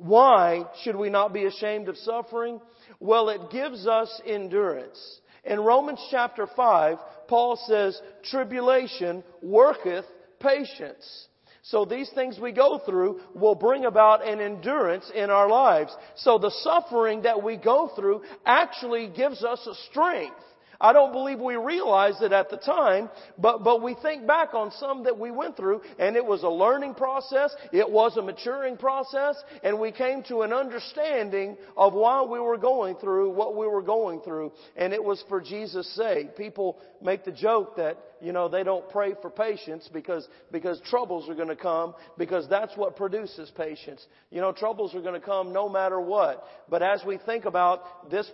Why 0.00 0.64
should 0.82 0.96
we 0.96 1.10
not 1.10 1.34
be 1.34 1.44
ashamed 1.44 1.90
of 1.90 1.96
suffering? 1.98 2.58
Well, 3.00 3.28
it 3.28 3.50
gives 3.50 3.86
us 3.86 4.20
endurance. 4.26 5.20
In 5.44 5.60
Romans 5.60 6.00
chapter 6.10 6.46
5, 6.46 6.96
Paul 7.28 7.56
says, 7.66 8.00
tribulation 8.22 9.22
worketh 9.42 10.06
patience. 10.40 11.28
So 11.62 11.84
these 11.84 12.10
things 12.14 12.38
we 12.40 12.52
go 12.52 12.78
through 12.78 13.20
will 13.34 13.54
bring 13.54 13.84
about 13.84 14.26
an 14.26 14.40
endurance 14.40 15.10
in 15.14 15.28
our 15.28 15.50
lives. 15.50 15.94
So 16.16 16.38
the 16.38 16.50
suffering 16.50 17.22
that 17.22 17.42
we 17.42 17.58
go 17.58 17.88
through 17.94 18.22
actually 18.46 19.08
gives 19.14 19.44
us 19.44 19.66
a 19.66 19.74
strength. 19.90 20.34
I 20.80 20.94
don't 20.94 21.12
believe 21.12 21.38
we 21.38 21.56
realized 21.56 22.22
it 22.22 22.32
at 22.32 22.48
the 22.48 22.56
time, 22.56 23.10
but, 23.36 23.62
but 23.62 23.82
we 23.82 23.94
think 24.02 24.26
back 24.26 24.54
on 24.54 24.70
some 24.72 25.04
that 25.04 25.18
we 25.18 25.30
went 25.30 25.56
through 25.56 25.82
and 25.98 26.16
it 26.16 26.24
was 26.24 26.42
a 26.42 26.48
learning 26.48 26.94
process, 26.94 27.54
it 27.72 27.88
was 27.88 28.16
a 28.16 28.22
maturing 28.22 28.78
process, 28.78 29.36
and 29.62 29.78
we 29.78 29.92
came 29.92 30.22
to 30.24 30.40
an 30.40 30.52
understanding 30.52 31.58
of 31.76 31.92
why 31.92 32.22
we 32.22 32.40
were 32.40 32.56
going 32.56 32.96
through 32.96 33.30
what 33.30 33.56
we 33.56 33.66
were 33.66 33.82
going 33.82 34.20
through, 34.20 34.52
and 34.76 34.92
it 34.92 35.02
was 35.02 35.22
for 35.28 35.40
Jesus' 35.40 35.94
sake. 35.94 36.36
People 36.36 36.78
make 37.02 37.24
the 37.24 37.32
joke 37.32 37.76
that, 37.76 37.98
you 38.20 38.32
know, 38.32 38.48
they 38.48 38.62
don't 38.62 38.88
pray 38.90 39.14
for 39.20 39.30
patience 39.30 39.88
because, 39.92 40.26
because 40.50 40.80
troubles 40.88 41.28
are 41.28 41.34
going 41.34 41.48
to 41.48 41.56
come 41.56 41.94
because 42.18 42.48
that's 42.48 42.76
what 42.76 42.96
produces 42.96 43.50
patience. 43.56 44.04
You 44.30 44.40
know, 44.40 44.52
troubles 44.52 44.94
are 44.94 45.00
going 45.00 45.18
to 45.18 45.26
come 45.26 45.52
no 45.52 45.68
matter 45.68 46.00
what. 46.00 46.44
But 46.68 46.82
as 46.82 47.02
we 47.06 47.18
think 47.18 47.44
about 47.44 48.10
this 48.10 48.30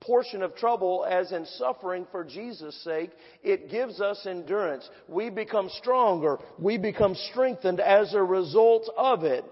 portion 0.00 0.42
of 0.42 0.54
trouble 0.54 1.06
as 1.08 1.32
in 1.32 1.46
suffering 1.46 2.06
for 2.10 2.24
Jesus' 2.24 2.82
sake, 2.84 3.10
it 3.42 3.70
gives 3.70 4.00
us 4.00 4.26
endurance. 4.26 4.88
We 5.08 5.30
become 5.30 5.68
stronger. 5.70 6.38
We 6.58 6.78
become 6.78 7.14
strengthened 7.30 7.80
as 7.80 8.14
a 8.14 8.22
result 8.22 8.90
of 8.96 9.24
it. 9.24 9.44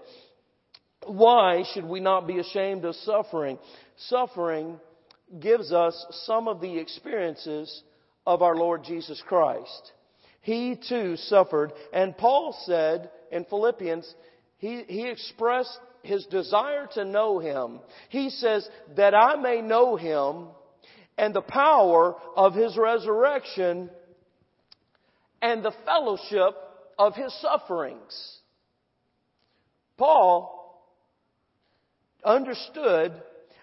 Why 1.05 1.63
should 1.73 1.85
we 1.85 1.99
not 1.99 2.27
be 2.27 2.39
ashamed 2.39 2.85
of 2.85 2.95
suffering? 2.95 3.59
Suffering 3.97 4.79
gives 5.39 5.71
us 5.71 6.05
some 6.25 6.47
of 6.47 6.61
the 6.61 6.77
experiences 6.77 7.83
of 8.25 8.41
our 8.41 8.55
Lord 8.55 8.83
Jesus 8.83 9.21
Christ. 9.27 9.91
He 10.41 10.79
too 10.87 11.15
suffered, 11.15 11.73
and 11.91 12.17
Paul 12.17 12.55
said 12.65 13.09
in 13.31 13.45
Philippians, 13.45 14.13
he, 14.57 14.83
he 14.87 15.09
expressed 15.09 15.77
his 16.05 16.25
desire 16.27 16.87
to 16.93 17.05
know 17.05 17.39
him. 17.39 17.79
He 18.09 18.29
says, 18.29 18.67
that 18.95 19.13
I 19.13 19.35
may 19.35 19.61
know 19.61 19.95
him 19.95 20.47
and 21.17 21.33
the 21.33 21.41
power 21.41 22.15
of 22.35 22.53
his 22.53 22.77
resurrection 22.77 23.89
and 25.41 25.63
the 25.63 25.73
fellowship 25.85 26.55
of 26.97 27.15
his 27.15 27.33
sufferings. 27.41 28.39
Paul 29.97 30.51
understood 32.23 33.13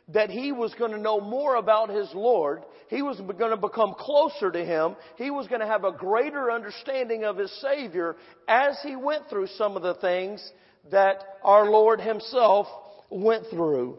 that 0.09 0.31
he 0.31 0.53
was 0.53 0.75
going 0.75 0.93
to 0.93 0.99
know 0.99 1.21
more 1.21 1.57
about 1.57 1.91
his 1.91 2.09
Lord. 2.15 2.63
He 2.89 3.03
was 3.03 3.21
going 3.21 3.51
to 3.51 3.57
become 3.57 3.95
closer 3.99 4.51
to 4.51 4.65
him. 4.65 4.97
He 5.17 5.31
was 5.31 5.47
going 5.49 5.61
to 5.61 5.67
have 5.67 5.85
a 5.85 5.93
greater 5.93 6.51
understanding 6.51 7.25
of 7.25 7.39
his 7.39 7.53
Savior 7.61 8.17
as 8.49 8.77
he 8.83 8.97
went 8.97 9.29
through 9.31 9.47
some 9.59 9.77
of 9.77 9.83
the 9.83 9.95
things 9.95 10.53
that 10.91 11.25
our 11.43 11.71
Lord 11.71 12.01
Himself 12.01 12.67
went 13.11 13.47
through. 13.51 13.99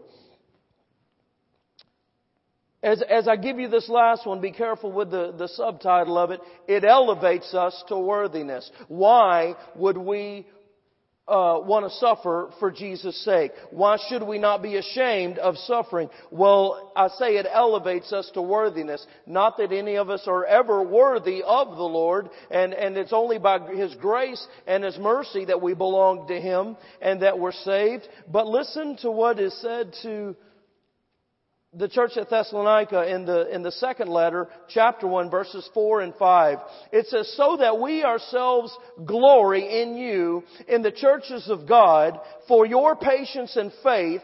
As, 2.83 3.01
as 3.01 3.29
I 3.29 3.37
give 3.37 3.59
you 3.59 3.69
this 3.69 3.87
last 3.87 4.27
one, 4.27 4.41
be 4.41 4.51
careful 4.51 4.91
with 4.91 5.09
the, 5.09 5.33
the 5.37 5.47
subtitle 5.47 6.17
of 6.17 6.31
it. 6.31 6.41
It 6.67 6.83
elevates 6.83 7.53
us 7.53 7.81
to 7.87 7.97
worthiness. 7.97 8.69
Why 8.89 9.55
would 9.75 9.97
we 9.97 10.45
uh, 11.27 11.59
want 11.63 11.85
to 11.85 11.97
suffer 11.99 12.49
for 12.59 12.69
Jesus' 12.69 13.23
sake? 13.23 13.51
Why 13.71 13.97
should 14.09 14.23
we 14.23 14.37
not 14.37 14.61
be 14.61 14.75
ashamed 14.75 15.37
of 15.37 15.57
suffering? 15.57 16.09
Well, 16.31 16.91
I 16.95 17.07
say 17.07 17.37
it 17.37 17.47
elevates 17.51 18.11
us 18.11 18.29
to 18.33 18.41
worthiness. 18.41 19.05
Not 19.25 19.57
that 19.57 19.71
any 19.71 19.95
of 19.95 20.09
us 20.09 20.23
are 20.27 20.45
ever 20.45 20.83
worthy 20.83 21.41
of 21.41 21.77
the 21.77 21.83
Lord, 21.83 22.29
and, 22.51 22.73
and 22.73 22.97
it's 22.97 23.13
only 23.13 23.39
by 23.39 23.59
His 23.73 23.95
grace 23.95 24.45
and 24.67 24.83
His 24.83 24.97
mercy 24.97 25.45
that 25.45 25.61
we 25.61 25.73
belong 25.73 26.27
to 26.27 26.39
Him 26.39 26.75
and 27.01 27.21
that 27.21 27.39
we're 27.39 27.53
saved. 27.53 28.07
But 28.29 28.47
listen 28.47 28.97
to 28.97 29.11
what 29.11 29.39
is 29.39 29.53
said 29.61 29.93
to 30.03 30.35
the 31.75 31.87
church 31.87 32.17
at 32.17 32.29
Thessalonica 32.29 33.11
in 33.11 33.25
the, 33.25 33.53
in 33.53 33.63
the 33.63 33.71
second 33.71 34.09
letter, 34.09 34.47
chapter 34.69 35.07
1, 35.07 35.29
verses 35.29 35.67
4 35.73 36.01
and 36.01 36.15
5. 36.15 36.57
It 36.91 37.07
says, 37.07 37.33
So 37.35 37.57
that 37.57 37.79
we 37.79 38.03
ourselves 38.03 38.75
glory 39.05 39.81
in 39.81 39.97
you, 39.97 40.43
in 40.67 40.81
the 40.81 40.91
churches 40.91 41.49
of 41.49 41.67
God, 41.67 42.19
for 42.47 42.65
your 42.65 42.95
patience 42.95 43.55
and 43.55 43.71
faith 43.83 44.21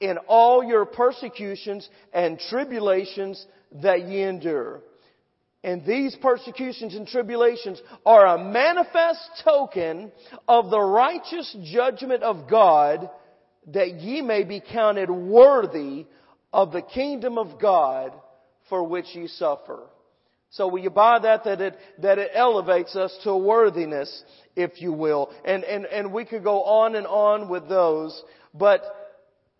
in 0.00 0.18
all 0.28 0.62
your 0.62 0.84
persecutions 0.84 1.88
and 2.12 2.38
tribulations 2.38 3.44
that 3.82 4.06
ye 4.06 4.22
endure. 4.22 4.82
And 5.64 5.84
these 5.84 6.16
persecutions 6.22 6.94
and 6.94 7.08
tribulations 7.08 7.82
are 8.04 8.26
a 8.26 8.44
manifest 8.44 9.42
token 9.42 10.12
of 10.46 10.70
the 10.70 10.80
righteous 10.80 11.56
judgment 11.64 12.22
of 12.22 12.48
God, 12.48 13.10
that 13.68 13.94
ye 13.94 14.22
may 14.22 14.44
be 14.44 14.60
counted 14.60 15.10
worthy 15.10 16.06
of 16.56 16.72
the 16.72 16.80
kingdom 16.80 17.36
of 17.36 17.60
God 17.60 18.12
for 18.70 18.82
which 18.82 19.14
ye 19.14 19.26
suffer. 19.26 19.82
So 20.48 20.68
will 20.68 20.78
you 20.78 20.88
buy 20.88 21.18
that, 21.18 21.44
that 21.44 21.60
it, 21.60 21.76
that 22.00 22.18
it 22.18 22.30
elevates 22.34 22.96
us 22.96 23.14
to 23.24 23.36
worthiness, 23.36 24.24
if 24.56 24.80
you 24.80 24.90
will. 24.90 25.30
And, 25.44 25.64
and, 25.64 25.84
and 25.84 26.14
we 26.14 26.24
could 26.24 26.42
go 26.42 26.62
on 26.62 26.94
and 26.94 27.06
on 27.06 27.50
with 27.50 27.68
those, 27.68 28.22
but, 28.54 28.80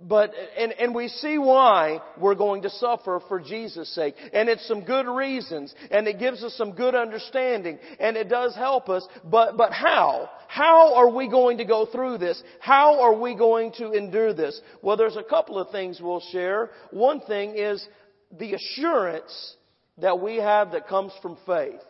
but, 0.00 0.32
and, 0.56 0.72
and 0.72 0.94
we 0.94 1.08
see 1.08 1.36
why 1.36 2.00
we're 2.18 2.34
going 2.34 2.62
to 2.62 2.70
suffer 2.70 3.20
for 3.28 3.40
Jesus' 3.40 3.94
sake. 3.94 4.14
And 4.32 4.48
it's 4.48 4.66
some 4.66 4.82
good 4.82 5.06
reasons, 5.06 5.74
and 5.90 6.08
it 6.08 6.18
gives 6.18 6.42
us 6.42 6.54
some 6.54 6.72
good 6.72 6.94
understanding, 6.94 7.78
and 8.00 8.16
it 8.16 8.30
does 8.30 8.54
help 8.56 8.88
us, 8.88 9.06
but, 9.22 9.58
but 9.58 9.70
how? 9.70 10.30
How 10.56 10.94
are 10.94 11.10
we 11.10 11.28
going 11.28 11.58
to 11.58 11.66
go 11.66 11.84
through 11.84 12.16
this? 12.16 12.42
How 12.60 13.02
are 13.02 13.12
we 13.12 13.34
going 13.34 13.72
to 13.72 13.92
endure 13.92 14.32
this? 14.32 14.58
Well, 14.80 14.96
there's 14.96 15.18
a 15.18 15.22
couple 15.22 15.58
of 15.58 15.68
things 15.68 16.00
we'll 16.00 16.24
share. 16.32 16.70
One 16.92 17.20
thing 17.20 17.56
is 17.58 17.86
the 18.38 18.54
assurance 18.54 19.56
that 19.98 20.18
we 20.18 20.36
have 20.36 20.72
that 20.72 20.88
comes 20.88 21.12
from 21.20 21.36
faith. 21.44 21.82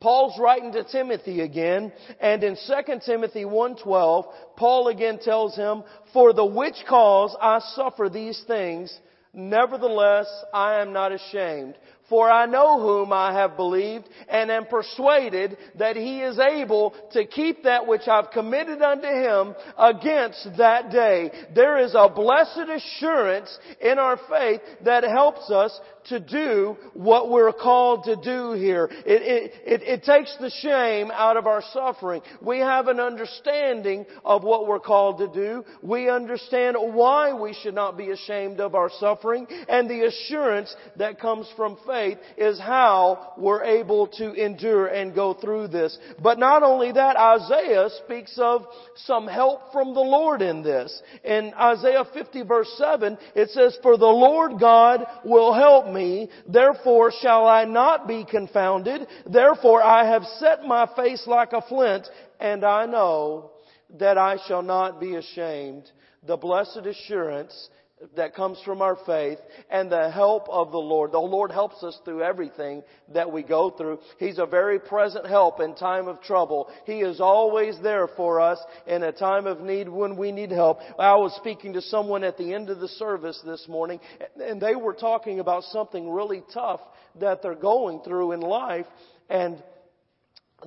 Paul's 0.00 0.36
writing 0.40 0.72
to 0.72 0.82
Timothy 0.82 1.40
again, 1.42 1.92
and 2.20 2.42
in 2.42 2.56
2 2.56 2.94
Timothy 3.06 3.44
1.12, 3.44 4.24
Paul 4.56 4.88
again 4.88 5.20
tells 5.20 5.54
him, 5.54 5.84
For 6.12 6.32
the 6.32 6.44
which 6.44 6.82
cause 6.88 7.36
I 7.40 7.60
suffer 7.76 8.08
these 8.08 8.42
things, 8.48 8.92
nevertheless 9.32 10.26
I 10.52 10.80
am 10.80 10.92
not 10.92 11.12
ashamed. 11.12 11.76
For 12.10 12.28
I 12.28 12.46
know 12.46 12.80
whom 12.80 13.12
I 13.12 13.32
have 13.32 13.56
believed 13.56 14.08
and 14.28 14.50
am 14.50 14.66
persuaded 14.66 15.56
that 15.78 15.94
he 15.94 16.20
is 16.22 16.40
able 16.40 16.92
to 17.12 17.24
keep 17.24 17.62
that 17.62 17.86
which 17.86 18.08
I've 18.08 18.32
committed 18.32 18.82
unto 18.82 19.06
him 19.06 19.54
against 19.78 20.48
that 20.58 20.90
day. 20.90 21.30
There 21.54 21.78
is 21.78 21.94
a 21.94 22.08
blessed 22.08 22.68
assurance 22.68 23.56
in 23.80 24.00
our 24.00 24.18
faith 24.28 24.60
that 24.84 25.04
helps 25.04 25.52
us 25.52 25.78
to 26.08 26.18
do 26.18 26.76
what 26.94 27.30
we're 27.30 27.52
called 27.52 28.04
to 28.04 28.16
do 28.16 28.52
here. 28.52 28.88
It, 29.06 29.22
it, 29.22 29.52
it, 29.64 29.82
it, 29.82 30.02
takes 30.02 30.34
the 30.40 30.50
shame 30.50 31.10
out 31.12 31.36
of 31.36 31.46
our 31.46 31.62
suffering. 31.72 32.22
We 32.40 32.58
have 32.58 32.88
an 32.88 32.98
understanding 32.98 34.06
of 34.24 34.42
what 34.42 34.66
we're 34.66 34.80
called 34.80 35.18
to 35.18 35.28
do. 35.28 35.62
We 35.82 36.08
understand 36.08 36.76
why 36.78 37.34
we 37.34 37.54
should 37.62 37.74
not 37.74 37.98
be 37.98 38.10
ashamed 38.10 38.60
of 38.60 38.74
our 38.74 38.90
suffering 38.98 39.46
and 39.68 39.88
the 39.88 40.06
assurance 40.06 40.74
that 40.96 41.20
comes 41.20 41.46
from 41.54 41.76
faith 41.86 41.99
is 42.36 42.58
how 42.58 43.34
we're 43.36 43.64
able 43.64 44.06
to 44.08 44.32
endure 44.32 44.86
and 44.86 45.14
go 45.14 45.34
through 45.34 45.68
this. 45.68 45.96
But 46.22 46.38
not 46.38 46.62
only 46.62 46.92
that, 46.92 47.16
Isaiah 47.16 47.88
speaks 48.04 48.38
of 48.38 48.66
some 48.96 49.26
help 49.26 49.72
from 49.72 49.94
the 49.94 50.00
Lord 50.00 50.42
in 50.42 50.62
this. 50.62 51.02
In 51.24 51.52
Isaiah 51.54 52.04
50 52.12 52.42
verse 52.42 52.72
7, 52.76 53.18
it 53.34 53.50
says, 53.50 53.78
For 53.82 53.96
the 53.96 54.06
Lord 54.06 54.60
God 54.60 55.04
will 55.24 55.52
help 55.52 55.92
me, 55.92 56.28
therefore 56.48 57.12
shall 57.20 57.46
I 57.46 57.64
not 57.64 58.08
be 58.08 58.24
confounded. 58.24 59.06
Therefore 59.30 59.82
I 59.82 60.06
have 60.06 60.24
set 60.38 60.64
my 60.64 60.88
face 60.96 61.24
like 61.26 61.52
a 61.52 61.62
flint, 61.62 62.06
and 62.38 62.64
I 62.64 62.86
know 62.86 63.50
that 63.98 64.18
I 64.18 64.38
shall 64.46 64.62
not 64.62 65.00
be 65.00 65.16
ashamed. 65.16 65.90
The 66.26 66.36
blessed 66.36 66.84
assurance 66.84 67.70
that 68.16 68.34
comes 68.34 68.60
from 68.64 68.80
our 68.80 68.96
faith 69.06 69.38
and 69.70 69.90
the 69.90 70.10
help 70.10 70.48
of 70.48 70.72
the 70.72 70.78
Lord. 70.78 71.12
The 71.12 71.18
Lord 71.18 71.52
helps 71.52 71.82
us 71.82 71.98
through 72.04 72.22
everything 72.22 72.82
that 73.12 73.30
we 73.30 73.42
go 73.42 73.70
through. 73.70 73.98
He's 74.18 74.38
a 74.38 74.46
very 74.46 74.78
present 74.78 75.26
help 75.26 75.60
in 75.60 75.74
time 75.74 76.08
of 76.08 76.22
trouble. 76.22 76.68
He 76.86 77.00
is 77.00 77.20
always 77.20 77.76
there 77.82 78.08
for 78.08 78.40
us 78.40 78.58
in 78.86 79.02
a 79.02 79.12
time 79.12 79.46
of 79.46 79.60
need 79.60 79.88
when 79.88 80.16
we 80.16 80.32
need 80.32 80.50
help. 80.50 80.78
I 80.98 81.14
was 81.16 81.34
speaking 81.36 81.74
to 81.74 81.82
someone 81.82 82.24
at 82.24 82.38
the 82.38 82.54
end 82.54 82.70
of 82.70 82.80
the 82.80 82.88
service 82.88 83.40
this 83.44 83.66
morning 83.68 84.00
and 84.42 84.60
they 84.60 84.74
were 84.74 84.94
talking 84.94 85.40
about 85.40 85.64
something 85.64 86.10
really 86.10 86.42
tough 86.52 86.80
that 87.20 87.42
they're 87.42 87.54
going 87.54 88.00
through 88.00 88.32
in 88.32 88.40
life 88.40 88.86
and 89.28 89.62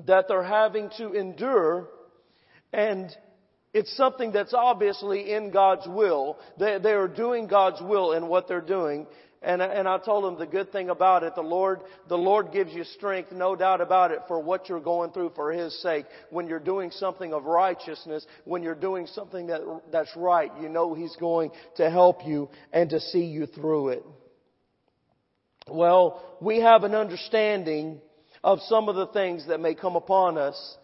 that 0.06 0.28
they're 0.28 0.44
having 0.44 0.90
to 0.98 1.14
endure 1.14 1.88
and 2.72 3.16
it's 3.74 3.96
something 3.98 4.32
that's 4.32 4.54
obviously 4.54 5.34
in 5.34 5.50
God's 5.50 5.88
will. 5.88 6.38
They, 6.60 6.78
they 6.82 6.92
are 6.92 7.08
doing 7.08 7.48
God's 7.48 7.82
will 7.82 8.14
in 8.14 8.28
what 8.28 8.48
they're 8.48 8.62
doing. 8.62 9.08
And, 9.42 9.62
and 9.62 9.90
I 9.90 9.98
told 9.98 10.24
them 10.24 10.40
the 10.40 10.46
good 10.46 10.72
thing 10.72 10.90
about 10.90 11.24
it, 11.24 11.36
the 11.36 11.42
Lord, 11.42 11.82
the 12.08 12.18
Lord 12.18 12.54
gives 12.54 12.72
you 12.72 12.86
strength, 12.86 13.34
no 13.34 13.58
doubt 13.58 13.82
about 13.82 14.12
it, 14.12 14.20
for 14.28 14.40
what 14.40 14.70
you're 14.70 14.80
going 14.80 15.12
through 15.12 15.34
for 15.36 15.52
His 15.52 15.82
sake. 15.82 16.06
When 16.30 16.48
you're 16.48 16.60
doing 16.60 16.92
something 16.92 17.34
of 17.34 17.44
righteousness, 17.44 18.26
when 18.46 18.64
you're 18.64 18.74
doing 18.74 19.06
something 19.08 19.48
that, 19.48 19.62
that's 19.92 20.16
right, 20.16 20.50
you 20.62 20.70
know 20.70 20.94
He's 20.94 21.16
going 21.18 21.52
to 21.76 21.90
help 21.90 22.26
you 22.26 22.50
and 22.72 22.90
to 22.92 23.02
see 23.02 23.26
you 23.26 23.48
through 23.48 23.90
it. 23.90 24.06
Well, 25.68 26.24
we 26.40 26.62
have 26.62 26.84
an 26.84 26.96
understanding 26.96 28.00
of 28.44 28.60
some 28.68 28.88
of 28.88 28.96
the 28.96 29.08
things 29.08 29.48
that 29.48 29.60
may 29.60 29.76
come 29.76 29.96
upon 29.98 30.38
us 30.38 30.78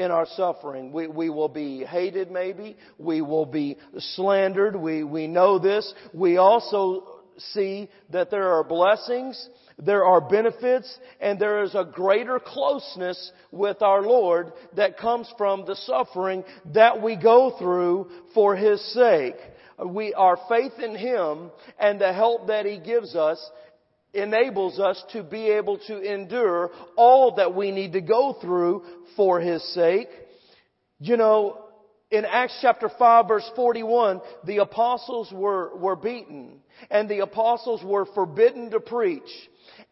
in 0.00 0.10
our 0.10 0.26
suffering. 0.34 0.92
We, 0.92 1.06
we 1.06 1.30
will 1.30 1.48
be 1.48 1.84
hated 1.84 2.30
maybe. 2.30 2.76
We 2.98 3.20
will 3.20 3.46
be 3.46 3.76
slandered. 3.98 4.74
We, 4.74 5.04
we 5.04 5.26
know 5.26 5.58
this. 5.58 5.92
We 6.14 6.38
also 6.38 7.20
see 7.52 7.88
that 8.10 8.30
there 8.30 8.52
are 8.52 8.64
blessings, 8.64 9.48
there 9.78 10.04
are 10.04 10.20
benefits, 10.20 10.98
and 11.20 11.38
there 11.38 11.62
is 11.62 11.74
a 11.74 11.84
greater 11.84 12.38
closeness 12.38 13.32
with 13.50 13.82
our 13.82 14.02
Lord 14.02 14.52
that 14.76 14.98
comes 14.98 15.32
from 15.38 15.64
the 15.66 15.76
suffering 15.76 16.44
that 16.74 17.02
we 17.02 17.16
go 17.16 17.56
through 17.58 18.10
for 18.34 18.56
His 18.56 18.82
sake. 18.92 19.36
We, 19.84 20.12
our 20.14 20.38
faith 20.48 20.78
in 20.82 20.94
Him 20.94 21.50
and 21.78 22.00
the 22.00 22.12
help 22.12 22.48
that 22.48 22.66
He 22.66 22.78
gives 22.78 23.14
us 23.14 23.38
enables 24.12 24.78
us 24.78 25.02
to 25.12 25.22
be 25.22 25.48
able 25.50 25.78
to 25.86 26.00
endure 26.00 26.70
all 26.96 27.36
that 27.36 27.54
we 27.54 27.70
need 27.70 27.92
to 27.92 28.00
go 28.00 28.36
through 28.40 28.84
for 29.16 29.40
His 29.40 29.62
sake. 29.74 30.08
You 30.98 31.16
know, 31.16 31.64
in 32.10 32.24
Acts 32.24 32.58
chapter 32.60 32.90
5 32.98 33.28
verse 33.28 33.50
41, 33.54 34.20
the 34.44 34.58
apostles 34.58 35.30
were, 35.32 35.76
were 35.76 35.96
beaten 35.96 36.60
and 36.90 37.08
the 37.08 37.20
apostles 37.20 37.82
were 37.84 38.06
forbidden 38.06 38.70
to 38.70 38.80
preach. 38.80 39.22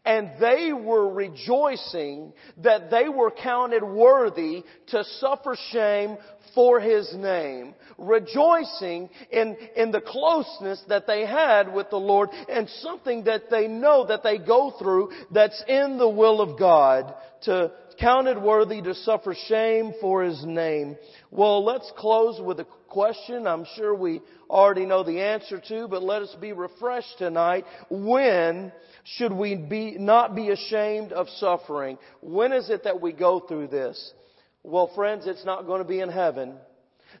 And 0.05 0.31
they 0.39 0.71
were 0.73 1.11
rejoicing 1.11 2.33
that 2.57 2.89
they 2.89 3.09
were 3.09 3.31
counted 3.31 3.83
worthy 3.83 4.63
to 4.87 5.03
suffer 5.19 5.57
shame 5.71 6.17
for 6.59 6.81
His 6.81 7.15
name. 7.15 7.73
Rejoicing 7.97 9.09
in, 9.31 9.55
in 9.77 9.91
the 9.91 10.01
closeness 10.01 10.83
that 10.89 11.07
they 11.07 11.25
had 11.25 11.73
with 11.73 11.89
the 11.89 11.95
Lord 11.95 12.27
and 12.49 12.67
something 12.81 13.23
that 13.23 13.43
they 13.49 13.69
know 13.69 14.07
that 14.07 14.23
they 14.23 14.37
go 14.37 14.73
through 14.77 15.11
that's 15.31 15.63
in 15.69 15.97
the 15.97 16.09
will 16.09 16.41
of 16.41 16.59
God 16.59 17.13
to 17.43 17.71
counted 17.97 18.41
worthy 18.41 18.81
to 18.81 18.93
suffer 18.93 19.33
shame 19.47 19.93
for 20.01 20.21
His 20.21 20.43
name. 20.43 20.97
Well, 21.31 21.63
let's 21.63 21.89
close 21.95 22.41
with 22.41 22.59
a 22.59 22.67
question 22.89 23.47
I'm 23.47 23.65
sure 23.77 23.95
we 23.95 24.19
already 24.49 24.85
know 24.85 25.03
the 25.05 25.21
answer 25.21 25.61
to, 25.69 25.87
but 25.87 26.03
let 26.03 26.23
us 26.23 26.35
be 26.41 26.51
refreshed 26.51 27.19
tonight. 27.19 27.63
When 27.89 28.73
should 29.05 29.31
we 29.31 29.55
be, 29.55 29.95
not 29.97 30.35
be 30.35 30.49
ashamed 30.49 31.13
of 31.13 31.29
suffering? 31.37 31.97
When 32.19 32.51
is 32.51 32.69
it 32.69 32.83
that 32.83 32.99
we 32.99 33.13
go 33.13 33.39
through 33.39 33.67
this? 33.67 34.13
Well, 34.63 34.91
friends, 34.93 35.25
it's 35.25 35.45
not 35.45 35.65
going 35.65 35.81
to 35.81 35.87
be 35.87 36.01
in 36.01 36.09
heaven. 36.09 36.53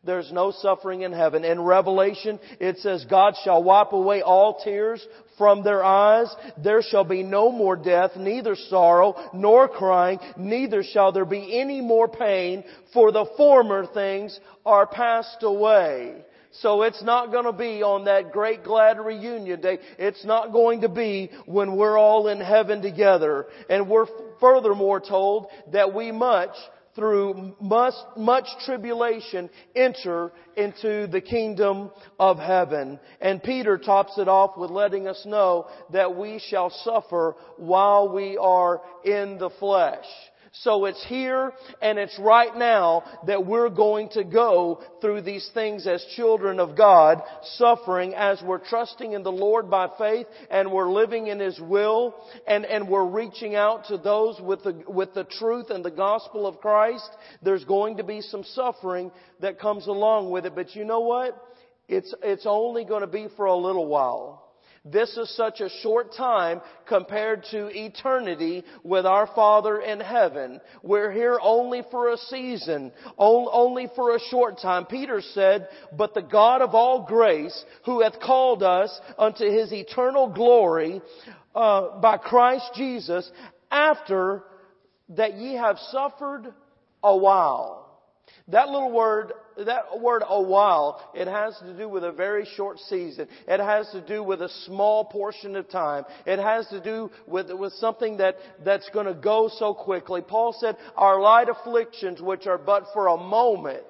There's 0.03 0.31
no 0.31 0.51
suffering 0.51 1.01
in 1.01 1.11
heaven. 1.11 1.43
In 1.43 1.61
Revelation, 1.61 2.39
it 2.59 2.77
says, 2.77 3.05
God 3.09 3.35
shall 3.43 3.63
wipe 3.63 3.91
away 3.91 4.21
all 4.21 4.61
tears 4.63 5.05
from 5.37 5.63
their 5.63 5.83
eyes. 5.83 6.33
There 6.61 6.81
shall 6.81 7.03
be 7.03 7.23
no 7.23 7.51
more 7.51 7.75
death, 7.75 8.11
neither 8.15 8.55
sorrow, 8.55 9.15
nor 9.33 9.67
crying, 9.67 10.19
neither 10.37 10.83
shall 10.83 11.11
there 11.11 11.25
be 11.25 11.59
any 11.59 11.81
more 11.81 12.07
pain, 12.07 12.63
for 12.93 13.11
the 13.11 13.25
former 13.35 13.85
things 13.87 14.37
are 14.65 14.85
passed 14.85 15.41
away. 15.41 16.23
So 16.51 16.81
it's 16.81 17.03
not 17.03 17.31
going 17.31 17.45
to 17.45 17.53
be 17.53 17.83
on 17.83 18.05
that 18.05 18.31
great 18.31 18.63
glad 18.63 18.99
reunion 18.99 19.61
day. 19.61 19.79
It's 19.97 20.25
not 20.25 20.51
going 20.51 20.81
to 20.81 20.89
be 20.89 21.29
when 21.45 21.75
we're 21.75 21.97
all 21.97 22.27
in 22.27 22.41
heaven 22.41 22.81
together. 22.81 23.45
And 23.69 23.87
we're 23.87 24.07
furthermore 24.39 24.99
told 24.99 25.47
that 25.71 25.93
we 25.93 26.11
much 26.11 26.55
through 26.99 27.55
much, 27.61 27.93
much 28.17 28.45
tribulation 28.65 29.49
enter 29.73 30.33
into 30.57 31.07
the 31.07 31.21
kingdom 31.21 31.89
of 32.19 32.37
heaven. 32.37 32.99
And 33.21 33.41
Peter 33.41 33.77
tops 33.77 34.17
it 34.17 34.27
off 34.27 34.57
with 34.57 34.69
letting 34.69 35.07
us 35.07 35.25
know 35.25 35.67
that 35.93 36.17
we 36.17 36.41
shall 36.49 36.69
suffer 36.69 37.35
while 37.55 38.13
we 38.13 38.37
are 38.37 38.81
in 39.05 39.37
the 39.37 39.49
flesh. 39.59 40.05
So 40.51 40.85
it's 40.85 41.03
here 41.05 41.53
and 41.81 41.99
it's 41.99 42.17
right 42.19 42.55
now 42.55 43.03
that 43.27 43.45
we're 43.45 43.69
going 43.69 44.09
to 44.09 44.23
go 44.23 44.81
through 45.01 45.21
these 45.21 45.49
things 45.53 45.85
as 45.87 46.03
children 46.15 46.59
of 46.59 46.75
God, 46.75 47.21
suffering 47.43 48.13
as 48.15 48.41
we're 48.43 48.59
trusting 48.59 49.13
in 49.13 49.23
the 49.23 49.31
Lord 49.31 49.69
by 49.69 49.89
faith 49.97 50.27
and 50.49 50.71
we're 50.71 50.91
living 50.91 51.27
in 51.27 51.39
His 51.39 51.59
will 51.59 52.15
and, 52.47 52.65
and 52.65 52.89
we're 52.89 53.05
reaching 53.05 53.55
out 53.55 53.85
to 53.85 53.97
those 53.97 54.39
with 54.41 54.63
the, 54.63 54.83
with 54.87 55.13
the 55.13 55.23
truth 55.23 55.69
and 55.69 55.85
the 55.85 55.91
gospel 55.91 56.47
of 56.47 56.59
Christ. 56.59 57.09
There's 57.43 57.65
going 57.65 57.97
to 57.97 58.03
be 58.03 58.21
some 58.21 58.43
suffering 58.43 59.11
that 59.41 59.59
comes 59.59 59.87
along 59.87 60.31
with 60.31 60.45
it, 60.45 60.55
but 60.55 60.75
you 60.75 60.83
know 60.83 61.01
what? 61.01 61.39
It's, 61.87 62.13
it's 62.21 62.45
only 62.45 62.85
going 62.85 63.01
to 63.01 63.07
be 63.07 63.27
for 63.35 63.45
a 63.45 63.55
little 63.55 63.87
while. 63.87 64.48
This 64.85 65.17
is 65.17 65.35
such 65.35 65.59
a 65.59 65.69
short 65.81 66.13
time 66.15 66.61
compared 66.87 67.43
to 67.51 67.67
eternity 67.67 68.63
with 68.83 69.05
our 69.05 69.27
Father 69.27 69.81
in 69.81 69.99
heaven. 69.99 70.61
We're 70.83 71.11
here 71.11 71.37
only 71.41 71.83
for 71.91 72.11
a 72.11 72.17
season, 72.17 72.91
only 73.17 73.87
for 73.95 74.15
a 74.15 74.19
short 74.29 74.59
time. 74.61 74.85
Peter 74.85 75.21
said, 75.21 75.67
but 75.97 76.13
the 76.13 76.21
God 76.21 76.61
of 76.61 76.75
all 76.75 77.05
grace, 77.05 77.65
who 77.85 78.01
hath 78.01 78.19
called 78.19 78.63
us 78.63 78.97
unto 79.17 79.49
his 79.49 79.73
eternal 79.73 80.29
glory, 80.29 81.01
uh, 81.55 81.99
by 81.99 82.17
Christ 82.17 82.71
Jesus, 82.75 83.29
after 83.71 84.43
that 85.09 85.35
ye 85.35 85.55
have 85.55 85.77
suffered 85.91 86.53
a 87.03 87.17
while. 87.17 87.88
That 88.51 88.69
little 88.69 88.91
word, 88.91 89.33
that 89.57 89.99
word 89.99 90.23
a 90.27 90.41
while, 90.41 91.11
it 91.13 91.27
has 91.27 91.57
to 91.59 91.77
do 91.77 91.87
with 91.87 92.03
a 92.03 92.11
very 92.11 92.47
short 92.55 92.79
season. 92.79 93.27
It 93.47 93.59
has 93.59 93.89
to 93.91 94.01
do 94.01 94.23
with 94.23 94.41
a 94.41 94.49
small 94.65 95.05
portion 95.05 95.55
of 95.55 95.69
time. 95.69 96.05
It 96.25 96.39
has 96.39 96.67
to 96.69 96.81
do 96.81 97.11
with, 97.27 97.51
with 97.51 97.73
something 97.73 98.17
that, 98.17 98.37
that's 98.65 98.89
to 99.05 99.13
go 99.13 99.49
so 99.53 99.73
quickly. 99.73 100.21
Paul 100.21 100.55
said, 100.59 100.77
our 100.95 101.21
light 101.21 101.47
afflictions, 101.49 102.21
which 102.21 102.47
are 102.47 102.57
but 102.57 102.85
for 102.93 103.07
a 103.07 103.17
moment, 103.17 103.85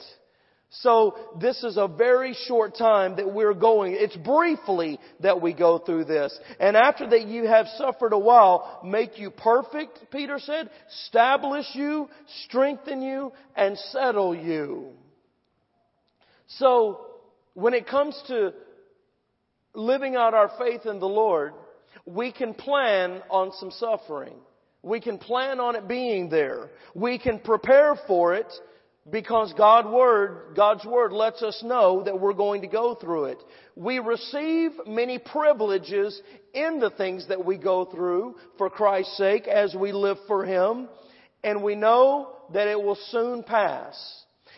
so 0.71 1.15
this 1.41 1.63
is 1.63 1.77
a 1.77 1.87
very 1.87 2.35
short 2.47 2.77
time 2.77 3.15
that 3.15 3.33
we're 3.33 3.55
going. 3.55 3.95
It's 3.97 4.15
briefly 4.15 4.99
that 5.21 5.41
we 5.41 5.53
go 5.53 5.79
through 5.79 6.05
this. 6.05 6.37
And 6.59 6.77
after 6.77 7.09
that 7.09 7.27
you 7.27 7.47
have 7.47 7.65
suffered 7.77 8.13
a 8.13 8.19
while, 8.19 8.79
make 8.83 9.17
you 9.17 9.31
perfect, 9.31 10.11
Peter 10.11 10.37
said, 10.37 10.69
establish 11.05 11.65
you, 11.73 12.07
strengthen 12.45 13.01
you, 13.01 13.31
and 13.55 13.77
settle 13.77 14.35
you. 14.35 14.89
So 16.57 17.07
when 17.55 17.73
it 17.73 17.87
comes 17.87 18.21
to 18.27 18.53
living 19.73 20.15
out 20.15 20.35
our 20.35 20.51
faith 20.59 20.85
in 20.85 20.99
the 20.99 21.07
Lord, 21.07 21.53
we 22.05 22.31
can 22.31 22.53
plan 22.53 23.23
on 23.31 23.51
some 23.53 23.71
suffering. 23.71 24.35
We 24.83 25.01
can 25.01 25.17
plan 25.17 25.59
on 25.59 25.75
it 25.75 25.87
being 25.87 26.29
there. 26.29 26.69
We 26.93 27.17
can 27.17 27.39
prepare 27.39 27.95
for 28.07 28.35
it 28.35 28.47
because 29.11 29.53
God 29.57 29.91
word, 29.91 30.55
God's 30.55 30.85
Word 30.85 31.11
lets 31.11 31.41
us 31.41 31.61
know 31.63 32.03
that 32.03 32.19
we're 32.19 32.33
going 32.33 32.61
to 32.61 32.67
go 32.67 32.95
through 32.95 33.25
it. 33.25 33.37
We 33.75 33.99
receive 33.99 34.71
many 34.85 35.19
privileges 35.19 36.19
in 36.53 36.79
the 36.79 36.89
things 36.89 37.27
that 37.29 37.45
we 37.45 37.57
go 37.57 37.85
through 37.85 38.35
for 38.57 38.69
Christ's 38.69 39.17
sake 39.17 39.47
as 39.47 39.75
we 39.75 39.91
live 39.91 40.17
for 40.27 40.45
Him. 40.45 40.89
And 41.43 41.63
we 41.63 41.75
know 41.75 42.35
that 42.53 42.67
it 42.67 42.81
will 42.81 42.97
soon 43.09 43.43
pass. 43.43 43.95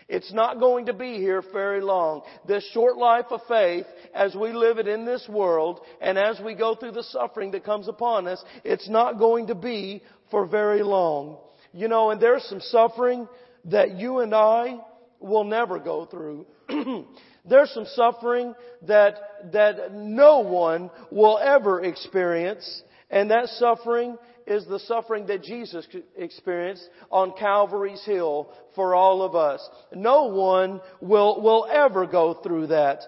It's 0.07 0.33
not 0.33 0.59
going 0.59 0.87
to 0.87 0.93
be 0.93 1.15
here 1.15 1.41
very 1.53 1.79
long. 1.79 2.23
This 2.45 2.67
short 2.73 2.97
life 2.97 3.27
of 3.29 3.39
faith, 3.47 3.85
as 4.13 4.35
we 4.35 4.51
live 4.51 4.77
it 4.77 4.87
in 4.87 5.05
this 5.05 5.25
world, 5.29 5.79
and 6.01 6.17
as 6.17 6.37
we 6.43 6.53
go 6.53 6.75
through 6.75 6.91
the 6.91 7.03
suffering 7.03 7.51
that 7.51 7.63
comes 7.63 7.87
upon 7.87 8.27
us, 8.27 8.43
it's 8.65 8.89
not 8.89 9.19
going 9.19 9.47
to 9.47 9.55
be 9.55 10.03
for 10.29 10.45
very 10.45 10.83
long. 10.83 11.37
You 11.71 11.87
know, 11.87 12.09
and 12.09 12.19
there's 12.19 12.43
some 12.43 12.59
suffering 12.59 13.27
that 13.65 13.97
you 13.97 14.19
and 14.19 14.33
I 14.33 14.79
will 15.19 15.43
never 15.43 15.79
go 15.79 16.05
through. 16.05 16.45
There's 17.45 17.71
some 17.71 17.85
suffering 17.85 18.53
that, 18.87 19.15
that 19.51 19.93
no 19.93 20.39
one 20.39 20.91
will 21.11 21.37
ever 21.37 21.83
experience, 21.83 22.83
and 23.09 23.31
that 23.31 23.47
suffering 23.49 24.17
is 24.47 24.65
the 24.65 24.79
suffering 24.79 25.27
that 25.27 25.43
Jesus 25.43 25.87
experienced 26.15 26.87
on 27.09 27.33
Calvary's 27.37 28.03
Hill 28.05 28.49
for 28.75 28.95
all 28.95 29.21
of 29.21 29.35
us. 29.35 29.67
No 29.93 30.25
one 30.25 30.81
will, 31.01 31.41
will 31.41 31.67
ever 31.69 32.05
go 32.05 32.35
through 32.35 32.67
that. 32.67 33.01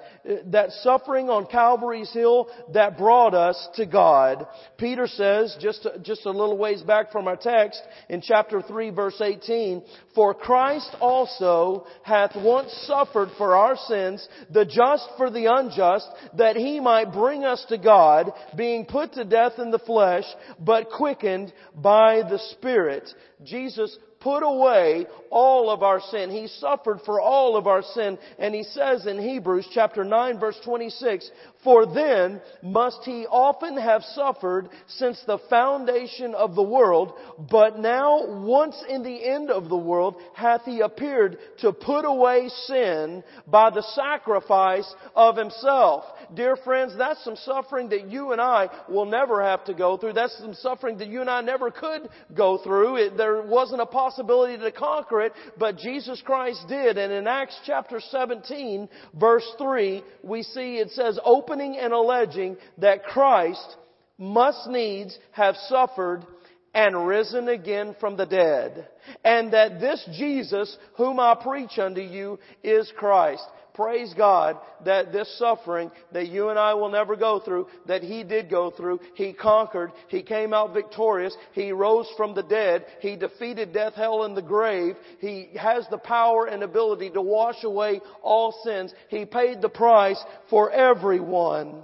That 0.48 0.72
suffering 0.82 1.30
on 1.30 1.46
Calvary's 1.46 2.12
Hill 2.12 2.48
that 2.74 2.98
brought 2.98 3.34
us 3.34 3.70
to 3.76 3.86
God. 3.86 4.46
Peter 4.78 5.08
says, 5.08 5.56
just, 5.60 5.88
just 6.02 6.26
a 6.26 6.32
little 6.32 6.58
ways 6.58 6.82
back 6.82 7.12
from 7.12 7.28
our 7.28 7.38
text, 7.38 7.82
in 8.10 8.22
chapter 8.22 8.62
3 8.62 8.90
verse 8.90 9.20
18, 9.22 9.84
For 10.16 10.34
Christ 10.34 10.96
also 11.00 11.86
hath 12.04 12.36
once 12.36 12.72
suffered 12.88 13.30
for 13.38 13.56
our 13.56 13.76
sins, 13.76 14.28
the 14.52 14.66
just 14.66 15.08
for 15.18 15.30
the 15.30 15.46
unjust, 15.46 16.08
that 16.38 16.56
he 16.56 16.80
might 16.80 17.14
bring 17.14 17.46
us 17.46 17.66
to 17.70 17.78
God, 17.78 18.32
being 18.58 18.86
put 18.86 19.14
to 19.14 19.24
death 19.24 19.54
in 19.58 19.72
the 19.72 19.80
flesh, 19.80 20.26
but 20.60 20.90
quickened 21.24 21.54
by 21.76 22.22
the 22.30 22.40
Spirit. 22.52 23.10
Jesus 23.44 23.98
put 24.20 24.42
away 24.42 25.06
all 25.30 25.70
of 25.70 25.84
our 25.84 26.00
sin. 26.00 26.30
He 26.30 26.48
suffered 26.48 27.02
for 27.06 27.20
all 27.20 27.58
of 27.58 27.68
our 27.68 27.82
sin. 27.82 28.18
And 28.40 28.56
he 28.56 28.64
says 28.64 29.06
in 29.06 29.20
Hebrews 29.20 29.68
chapter 29.74 30.06
9 30.06 30.40
verse 30.40 30.58
26, 30.64 31.30
For 31.64 31.86
then 31.86 32.42
must 32.62 33.00
he 33.04 33.26
often 33.30 33.78
have 33.78 34.02
suffered 34.04 34.70
since 34.88 35.22
the 35.28 35.40
foundation 35.50 36.34
of 36.36 36.56
the 36.56 36.64
world, 36.64 37.14
but 37.52 37.78
now 37.80 38.26
once 38.26 38.82
in 38.88 39.04
the 39.04 39.30
end 39.30 39.52
of 39.52 39.68
the 39.68 39.78
world 39.78 40.16
hath 40.34 40.62
he 40.64 40.80
appeared 40.80 41.38
to 41.60 41.74
put 41.74 42.06
away 42.06 42.48
sin 42.66 43.24
by 43.46 43.70
the 43.72 43.84
sacrifice 43.94 44.90
of 45.16 45.36
himself. 45.36 46.06
Dear 46.34 46.56
friends, 46.56 46.94
that's 46.98 47.24
some 47.24 47.36
suffering 47.36 47.90
that 47.90 48.10
you 48.10 48.32
and 48.32 48.42
I 48.42 48.70
will 48.90 49.06
never 49.06 49.44
have 49.44 49.66
to 49.66 49.74
go 49.74 49.98
through. 49.98 50.14
That's 50.14 50.38
some 50.40 50.54
suffering 50.54 50.98
that 50.98 51.08
you 51.08 51.22
and 51.22 51.30
I 51.30 51.42
never 51.42 51.70
could 51.70 52.10
go 52.36 52.58
through. 52.58 52.98
It, 52.98 53.18
there 53.18 53.42
wasn't 53.44 53.82
a 53.82 53.86
possibility 53.86 54.58
to 54.58 54.72
conquer 54.72 55.22
it, 55.22 55.34
but 55.58 55.78
Jesus 55.78 56.22
Christ 56.26 56.66
did. 56.68 56.98
And 56.98 57.12
in 57.12 57.28
Acts 57.28 57.60
chapter 57.66 58.00
17, 58.00 58.90
verse 59.20 59.48
3, 59.58 60.04
we 60.24 60.44
see 60.44 60.78
it 60.78 60.92
says, 60.92 61.20
opening 61.24 61.78
and 61.78 61.94
alleging 61.94 62.58
that 62.80 63.04
Christ 63.04 63.76
must 64.18 64.68
needs 64.68 65.18
have 65.32 65.56
suffered 65.68 66.26
and 66.74 67.08
risen 67.08 67.48
again 67.48 67.96
from 68.00 68.18
the 68.18 68.26
dead. 68.26 68.88
And 69.24 69.54
that 69.54 69.80
this 69.80 70.08
Jesus, 70.14 70.76
whom 70.96 71.20
I 71.20 71.36
preach 71.36 71.78
unto 71.78 72.02
you, 72.02 72.40
is 72.64 72.92
Christ 72.98 73.44
praise 73.74 74.14
God 74.16 74.58
that 74.86 75.12
this 75.12 75.38
suffering 75.38 75.92
that 76.12 76.28
you 76.28 76.50
and 76.50 76.60
I 76.60 76.74
will 76.74 76.90
never 76.90 77.16
go 77.16 77.40
through, 77.40 77.68
that 77.88 78.04
He 78.04 78.24
did 78.24 78.50
go 78.50 78.72
through, 78.72 79.00
He 79.16 79.34
conquered, 79.34 79.92
He 80.08 80.22
came 80.22 80.54
out 80.54 80.74
victorious, 80.74 81.36
He 81.54 81.72
rose 81.72 82.08
from 82.16 82.36
the 82.36 82.44
dead, 82.44 82.86
He 83.00 83.16
defeated 83.16 83.74
death, 83.74 83.94
hell, 83.94 84.24
and 84.24 84.38
the 84.38 84.42
grave, 84.42 84.96
He 85.20 85.50
has 85.60 85.86
the 85.90 85.98
power 85.98 86.46
and 86.46 86.64
ability 86.64 87.10
to 87.12 87.22
wash 87.22 87.64
away 87.64 88.02
all 88.22 88.54
sins, 88.64 88.94
He 89.10 89.26
paid 89.26 89.62
the 89.62 89.70
price 89.70 90.22
for 90.50 90.72
everyone. 90.72 91.82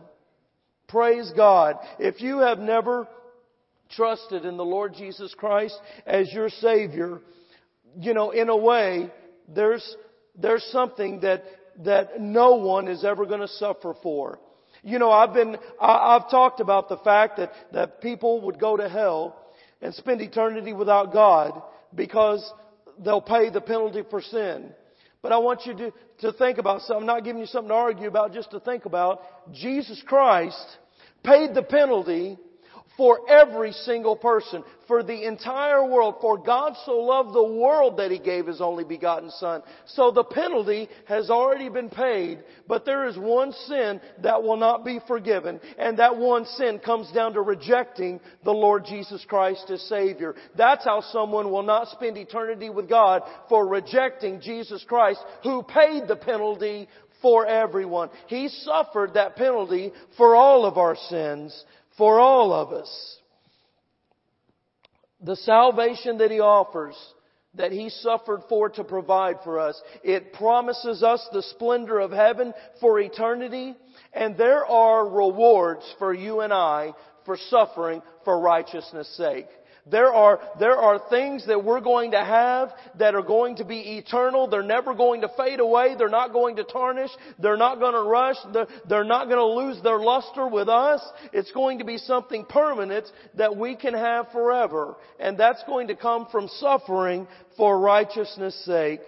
Praise 0.87 1.31
God. 1.35 1.75
If 1.99 2.19
you 2.19 2.39
have 2.39 2.57
never 2.57 3.07
trusted 3.91 4.45
in 4.45 4.57
the 4.57 4.65
Lord 4.65 4.93
Jesus 4.93 5.33
Christ 5.37 5.79
as 6.05 6.31
your 6.33 6.49
Savior, 6.49 7.21
you 7.97 8.13
know, 8.13 8.31
in 8.31 8.49
a 8.49 8.57
way, 8.57 9.11
there's, 9.47 9.95
there's 10.35 10.63
something 10.71 11.21
that 11.21 11.43
that 11.83 12.19
no 12.19 12.55
one 12.55 12.87
is 12.87 13.03
ever 13.03 13.25
going 13.25 13.39
to 13.39 13.47
suffer 13.47 13.93
for. 14.03 14.39
You 14.83 14.99
know, 14.99 15.11
I've 15.11 15.33
been, 15.33 15.57
I, 15.79 16.15
I've 16.15 16.29
talked 16.29 16.59
about 16.59 16.89
the 16.89 16.97
fact 16.97 17.37
that, 17.37 17.51
that 17.73 18.01
people 18.01 18.41
would 18.41 18.59
go 18.59 18.77
to 18.77 18.87
hell 18.87 19.35
and 19.81 19.93
spend 19.93 20.21
eternity 20.21 20.73
without 20.73 21.13
God 21.13 21.61
because 21.95 22.49
they'll 23.03 23.21
pay 23.21 23.49
the 23.49 23.61
penalty 23.61 24.03
for 24.09 24.21
sin. 24.21 24.71
But 25.21 25.31
I 25.31 25.37
want 25.37 25.65
you 25.65 25.73
to, 25.75 25.93
to 26.19 26.31
think 26.33 26.59
about 26.59 26.81
something. 26.81 27.01
I'm 27.01 27.05
not 27.05 27.23
giving 27.23 27.41
you 27.41 27.47
something 27.47 27.69
to 27.69 27.75
argue 27.75 28.07
about, 28.07 28.33
just 28.33 28.51
to 28.51 28.59
think 28.59 28.85
about. 28.85 29.21
Jesus 29.53 30.01
Christ 30.05 30.65
paid 31.23 31.53
the 31.53 31.63
penalty 31.63 32.37
for 32.99 33.21
every 33.29 33.71
single 33.71 34.17
person, 34.17 34.61
for 34.85 35.03
the 35.03 35.25
entire 35.25 35.87
world. 35.87 36.15
For 36.19 36.37
God 36.37 36.73
so 36.85 36.97
loved 36.97 37.33
the 37.33 37.41
world 37.41 37.95
that 37.95 38.11
He 38.11 38.19
gave 38.19 38.45
His 38.45 38.59
only 38.59 38.83
begotten 38.83 39.31
Son. 39.31 39.63
So 39.85 40.11
the 40.11 40.25
penalty 40.25 40.89
has 41.07 41.29
already 41.29 41.69
been 41.69 41.89
paid, 41.89 42.43
but 42.67 42.83
there 42.83 43.07
is 43.07 43.17
one 43.17 43.53
sin 43.53 44.01
that 44.21 44.43
will 44.43 44.57
not 44.57 44.83
be 44.83 44.99
forgiven, 45.07 45.61
and 45.77 45.97
that 45.97 46.17
one 46.17 46.43
sin 46.43 46.77
comes 46.77 47.09
down 47.13 47.31
to 47.35 47.41
rejecting 47.41 48.19
the 48.43 48.51
Lord 48.51 48.83
Jesus 48.83 49.23
Christ 49.29 49.69
as 49.69 49.81
Savior. 49.83 50.35
That's 50.57 50.83
how 50.83 50.99
someone 50.99 51.51
will 51.51 51.63
not 51.63 51.87
spend 51.87 52.17
eternity 52.17 52.69
with 52.69 52.89
God 52.89 53.21
for 53.47 53.65
rejecting 53.65 54.41
Jesus 54.41 54.83
Christ, 54.85 55.21
who 55.43 55.63
paid 55.63 56.09
the 56.09 56.17
penalty 56.17 56.89
for 57.21 57.45
everyone. 57.45 58.09
He 58.27 58.49
suffered 58.49 59.13
that 59.13 59.35
penalty 59.37 59.93
for 60.17 60.35
all 60.35 60.65
of 60.65 60.77
our 60.77 60.95
sins 61.09 61.65
for 61.99 62.19
all 62.19 62.53
of 62.53 62.71
us. 62.71 63.17
The 65.21 65.35
salvation 65.35 66.17
that 66.19 66.31
He 66.31 66.39
offers, 66.39 66.95
that 67.55 67.73
He 67.73 67.89
suffered 67.89 68.41
for 68.47 68.69
to 68.69 68.85
provide 68.85 69.35
for 69.43 69.59
us, 69.59 69.79
it 70.01 70.31
promises 70.33 71.03
us 71.03 71.27
the 71.33 71.43
splendor 71.43 71.99
of 71.99 72.11
heaven 72.11 72.53
for 72.79 72.99
eternity, 73.01 73.75
and 74.13 74.37
there 74.37 74.65
are 74.65 75.07
rewards 75.07 75.83
for 75.99 76.13
you 76.13 76.39
and 76.39 76.53
I 76.53 76.93
for 77.25 77.37
suffering 77.49 78.01
for 78.23 78.39
righteousness' 78.39 79.15
sake. 79.17 79.47
There 79.89 80.13
are, 80.13 80.39
there 80.59 80.75
are 80.75 81.01
things 81.09 81.47
that 81.47 81.63
we're 81.63 81.81
going 81.81 82.11
to 82.11 82.23
have 82.23 82.69
that 82.97 83.15
are 83.15 83.23
going 83.23 83.55
to 83.57 83.65
be 83.65 83.97
eternal. 83.97 84.47
They're 84.47 84.61
never 84.61 84.93
going 84.93 85.21
to 85.21 85.29
fade 85.35 85.59
away. 85.59 85.95
They're 85.97 86.09
not 86.09 86.31
going 86.33 86.57
to 86.57 86.63
tarnish. 86.63 87.11
They're 87.39 87.57
not 87.57 87.79
going 87.79 87.93
to 87.93 88.03
rush. 88.03 88.37
They're, 88.53 88.67
they're 88.87 89.03
not 89.03 89.25
going 89.25 89.37
to 89.37 89.45
lose 89.45 89.81
their 89.83 89.99
luster 89.99 90.47
with 90.47 90.69
us. 90.69 91.01
It's 91.33 91.51
going 91.51 91.79
to 91.79 91.85
be 91.85 91.97
something 91.97 92.45
permanent 92.45 93.05
that 93.35 93.55
we 93.55 93.75
can 93.75 93.93
have 93.93 94.31
forever. 94.31 94.95
And 95.19 95.37
that's 95.37 95.63
going 95.65 95.87
to 95.87 95.95
come 95.95 96.27
from 96.31 96.47
suffering 96.47 97.27
for 97.57 97.79
righteousness' 97.79 98.63
sake. 98.65 99.01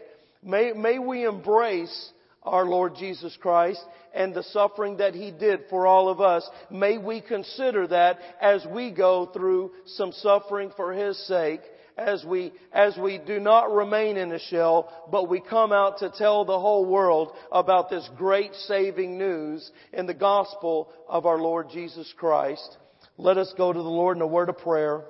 May, 0.43 0.73
may 0.73 0.97
we 0.97 1.25
embrace 1.25 2.11
our 2.43 2.65
Lord 2.65 2.95
Jesus 2.95 3.37
Christ 3.41 3.83
and 4.13 4.33
the 4.33 4.43
suffering 4.43 4.97
that 4.97 5.13
He 5.13 5.31
did 5.31 5.61
for 5.69 5.85
all 5.85 6.09
of 6.09 6.19
us. 6.19 6.47
May 6.69 6.97
we 6.97 7.21
consider 7.21 7.87
that 7.87 8.19
as 8.41 8.65
we 8.73 8.91
go 8.91 9.27
through 9.27 9.71
some 9.85 10.11
suffering 10.11 10.71
for 10.75 10.93
His 10.93 11.17
sake, 11.27 11.61
as 11.97 12.23
we, 12.25 12.51
as 12.71 12.97
we 12.97 13.19
do 13.19 13.39
not 13.39 13.71
remain 13.71 14.17
in 14.17 14.31
a 14.31 14.39
shell, 14.39 14.89
but 15.11 15.29
we 15.29 15.39
come 15.39 15.71
out 15.71 15.99
to 15.99 16.09
tell 16.09 16.45
the 16.45 16.59
whole 16.59 16.85
world 16.85 17.31
about 17.51 17.89
this 17.89 18.09
great 18.17 18.53
saving 18.67 19.17
news 19.17 19.69
in 19.93 20.05
the 20.07 20.13
gospel 20.13 20.89
of 21.07 21.25
our 21.25 21.37
Lord 21.37 21.69
Jesus 21.69 22.11
Christ. 22.17 22.77
Let 23.17 23.37
us 23.37 23.53
go 23.57 23.71
to 23.71 23.79
the 23.79 23.87
Lord 23.87 24.17
in 24.17 24.23
a 24.23 24.27
word 24.27 24.49
of 24.49 24.57
prayer. 24.57 25.03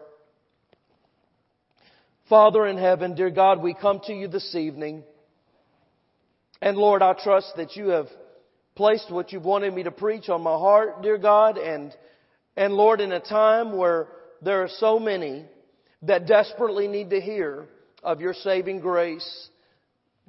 Father 2.27 2.65
in 2.65 2.77
heaven, 2.77 3.15
dear 3.15 3.29
God, 3.29 3.61
we 3.61 3.73
come 3.73 3.99
to 4.05 4.13
you 4.13 4.27
this 4.27 4.55
evening. 4.55 5.03
And 6.61 6.77
Lord, 6.77 7.01
I 7.01 7.13
trust 7.13 7.53
that 7.57 7.75
you 7.75 7.87
have 7.89 8.07
placed 8.75 9.11
what 9.11 9.31
you've 9.31 9.45
wanted 9.45 9.73
me 9.73 9.83
to 9.83 9.91
preach 9.91 10.29
on 10.29 10.41
my 10.43 10.53
heart, 10.53 11.01
dear 11.01 11.17
God, 11.17 11.57
and, 11.57 11.95
and 12.55 12.73
Lord, 12.73 13.01
in 13.01 13.11
a 13.11 13.19
time 13.19 13.75
where 13.75 14.07
there 14.41 14.63
are 14.63 14.69
so 14.77 14.99
many 14.99 15.45
that 16.03 16.27
desperately 16.27 16.87
need 16.87 17.09
to 17.09 17.19
hear 17.19 17.65
of 18.03 18.21
your 18.21 18.33
saving 18.33 18.79
grace, 18.79 19.49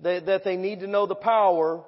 that, 0.02 0.26
that 0.26 0.44
they 0.44 0.56
need 0.56 0.80
to 0.80 0.86
know 0.86 1.06
the 1.06 1.14
power 1.14 1.84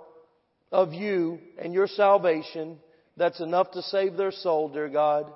of 0.71 0.93
you 0.93 1.39
and 1.59 1.73
your 1.73 1.87
salvation 1.87 2.79
that's 3.17 3.41
enough 3.41 3.71
to 3.73 3.83
save 3.83 4.17
their 4.17 4.33
soul, 4.33 4.69
dear 4.69 4.89
God. 4.89 5.31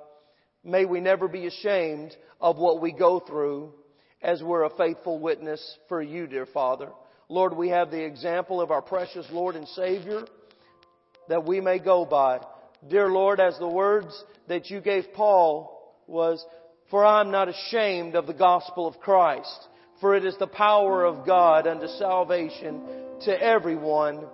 May 0.64 0.84
we 0.84 1.00
never 1.00 1.28
be 1.28 1.46
ashamed 1.46 2.14
of 2.40 2.56
what 2.56 2.80
we 2.80 2.92
go 2.92 3.20
through 3.20 3.72
as 4.20 4.42
we're 4.42 4.64
a 4.64 4.76
faithful 4.76 5.18
witness 5.18 5.78
for 5.88 6.02
you, 6.02 6.26
dear 6.26 6.46
Father. 6.46 6.90
Lord, 7.28 7.54
we 7.54 7.68
have 7.68 7.90
the 7.90 8.04
example 8.04 8.60
of 8.60 8.70
our 8.70 8.80
precious 8.80 9.26
Lord 9.30 9.54
and 9.54 9.68
Savior 9.68 10.24
that 11.28 11.44
we 11.44 11.60
may 11.60 11.78
go 11.78 12.06
by. 12.06 12.40
Dear 12.88 13.08
Lord, 13.08 13.38
as 13.38 13.58
the 13.58 13.68
words 13.68 14.24
that 14.48 14.70
you 14.70 14.80
gave 14.80 15.12
Paul 15.12 15.94
was, 16.06 16.44
For 16.90 17.04
I 17.04 17.20
am 17.20 17.30
not 17.30 17.48
ashamed 17.48 18.14
of 18.14 18.26
the 18.26 18.32
gospel 18.32 18.86
of 18.86 18.98
Christ, 19.00 19.68
for 20.00 20.14
it 20.14 20.24
is 20.24 20.38
the 20.38 20.46
power 20.46 21.04
of 21.04 21.26
God 21.26 21.66
unto 21.66 21.86
salvation 21.86 22.82
to 23.24 23.42
everyone 23.42 24.24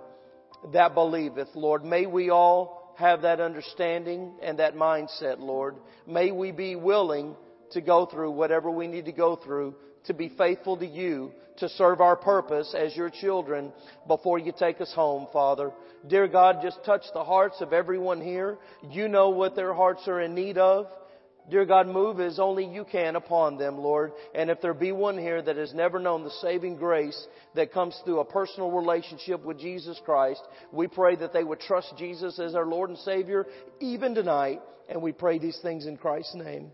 that 0.71 0.93
believeth. 0.93 1.49
Lord, 1.53 1.83
may 1.83 2.05
we 2.05 2.29
all 2.29 2.93
have 2.97 3.23
that 3.23 3.41
understanding 3.41 4.35
and 4.41 4.59
that 4.59 4.75
mindset, 4.75 5.39
Lord. 5.39 5.75
May 6.07 6.31
we 6.31 6.51
be 6.51 6.77
willing 6.77 7.35
to 7.71 7.81
go 7.81 8.05
through 8.05 8.31
whatever 8.31 8.71
we 8.71 8.87
need 8.87 9.05
to 9.05 9.11
go 9.11 9.35
through 9.35 9.75
to 10.07 10.13
be 10.13 10.29
faithful 10.29 10.77
to 10.77 10.85
you, 10.85 11.31
to 11.57 11.69
serve 11.69 12.01
our 12.01 12.15
purpose 12.15 12.75
as 12.77 12.95
your 12.95 13.09
children 13.09 13.71
before 14.07 14.39
you 14.39 14.53
take 14.57 14.81
us 14.81 14.91
home, 14.93 15.27
Father. 15.31 15.71
Dear 16.07 16.27
God, 16.27 16.59
just 16.61 16.83
touch 16.85 17.03
the 17.13 17.23
hearts 17.23 17.61
of 17.61 17.73
everyone 17.73 18.21
here. 18.21 18.57
You 18.89 19.07
know 19.07 19.29
what 19.29 19.55
their 19.55 19.73
hearts 19.73 20.07
are 20.07 20.21
in 20.21 20.35
need 20.35 20.57
of. 20.57 20.87
Dear 21.49 21.65
God, 21.65 21.87
move 21.87 22.19
as 22.19 22.39
only 22.39 22.65
you 22.65 22.85
can 22.91 23.15
upon 23.15 23.57
them, 23.57 23.77
Lord. 23.77 24.13
And 24.33 24.49
if 24.49 24.61
there 24.61 24.73
be 24.73 24.91
one 24.91 25.17
here 25.17 25.41
that 25.41 25.57
has 25.57 25.75
never 25.75 25.99
known 25.99 26.23
the 26.23 26.31
saving 26.41 26.77
grace 26.77 27.27
that 27.53 27.71
comes 27.71 27.99
through 28.03 28.19
a 28.19 28.25
personal 28.25 28.71
relationship 28.71 29.43
with 29.45 29.59
Jesus 29.59 29.99
Christ, 30.03 30.41
we 30.71 30.87
pray 30.87 31.15
that 31.17 31.33
they 31.33 31.43
would 31.43 31.59
trust 31.59 31.93
Jesus 31.97 32.39
as 32.39 32.55
our 32.55 32.65
Lord 32.65 32.89
and 32.89 32.97
Savior 32.99 33.45
even 33.79 34.15
tonight. 34.15 34.59
And 34.89 35.01
we 35.01 35.11
pray 35.11 35.37
these 35.37 35.59
things 35.61 35.85
in 35.85 35.97
Christ's 35.97 36.35
name. 36.35 36.71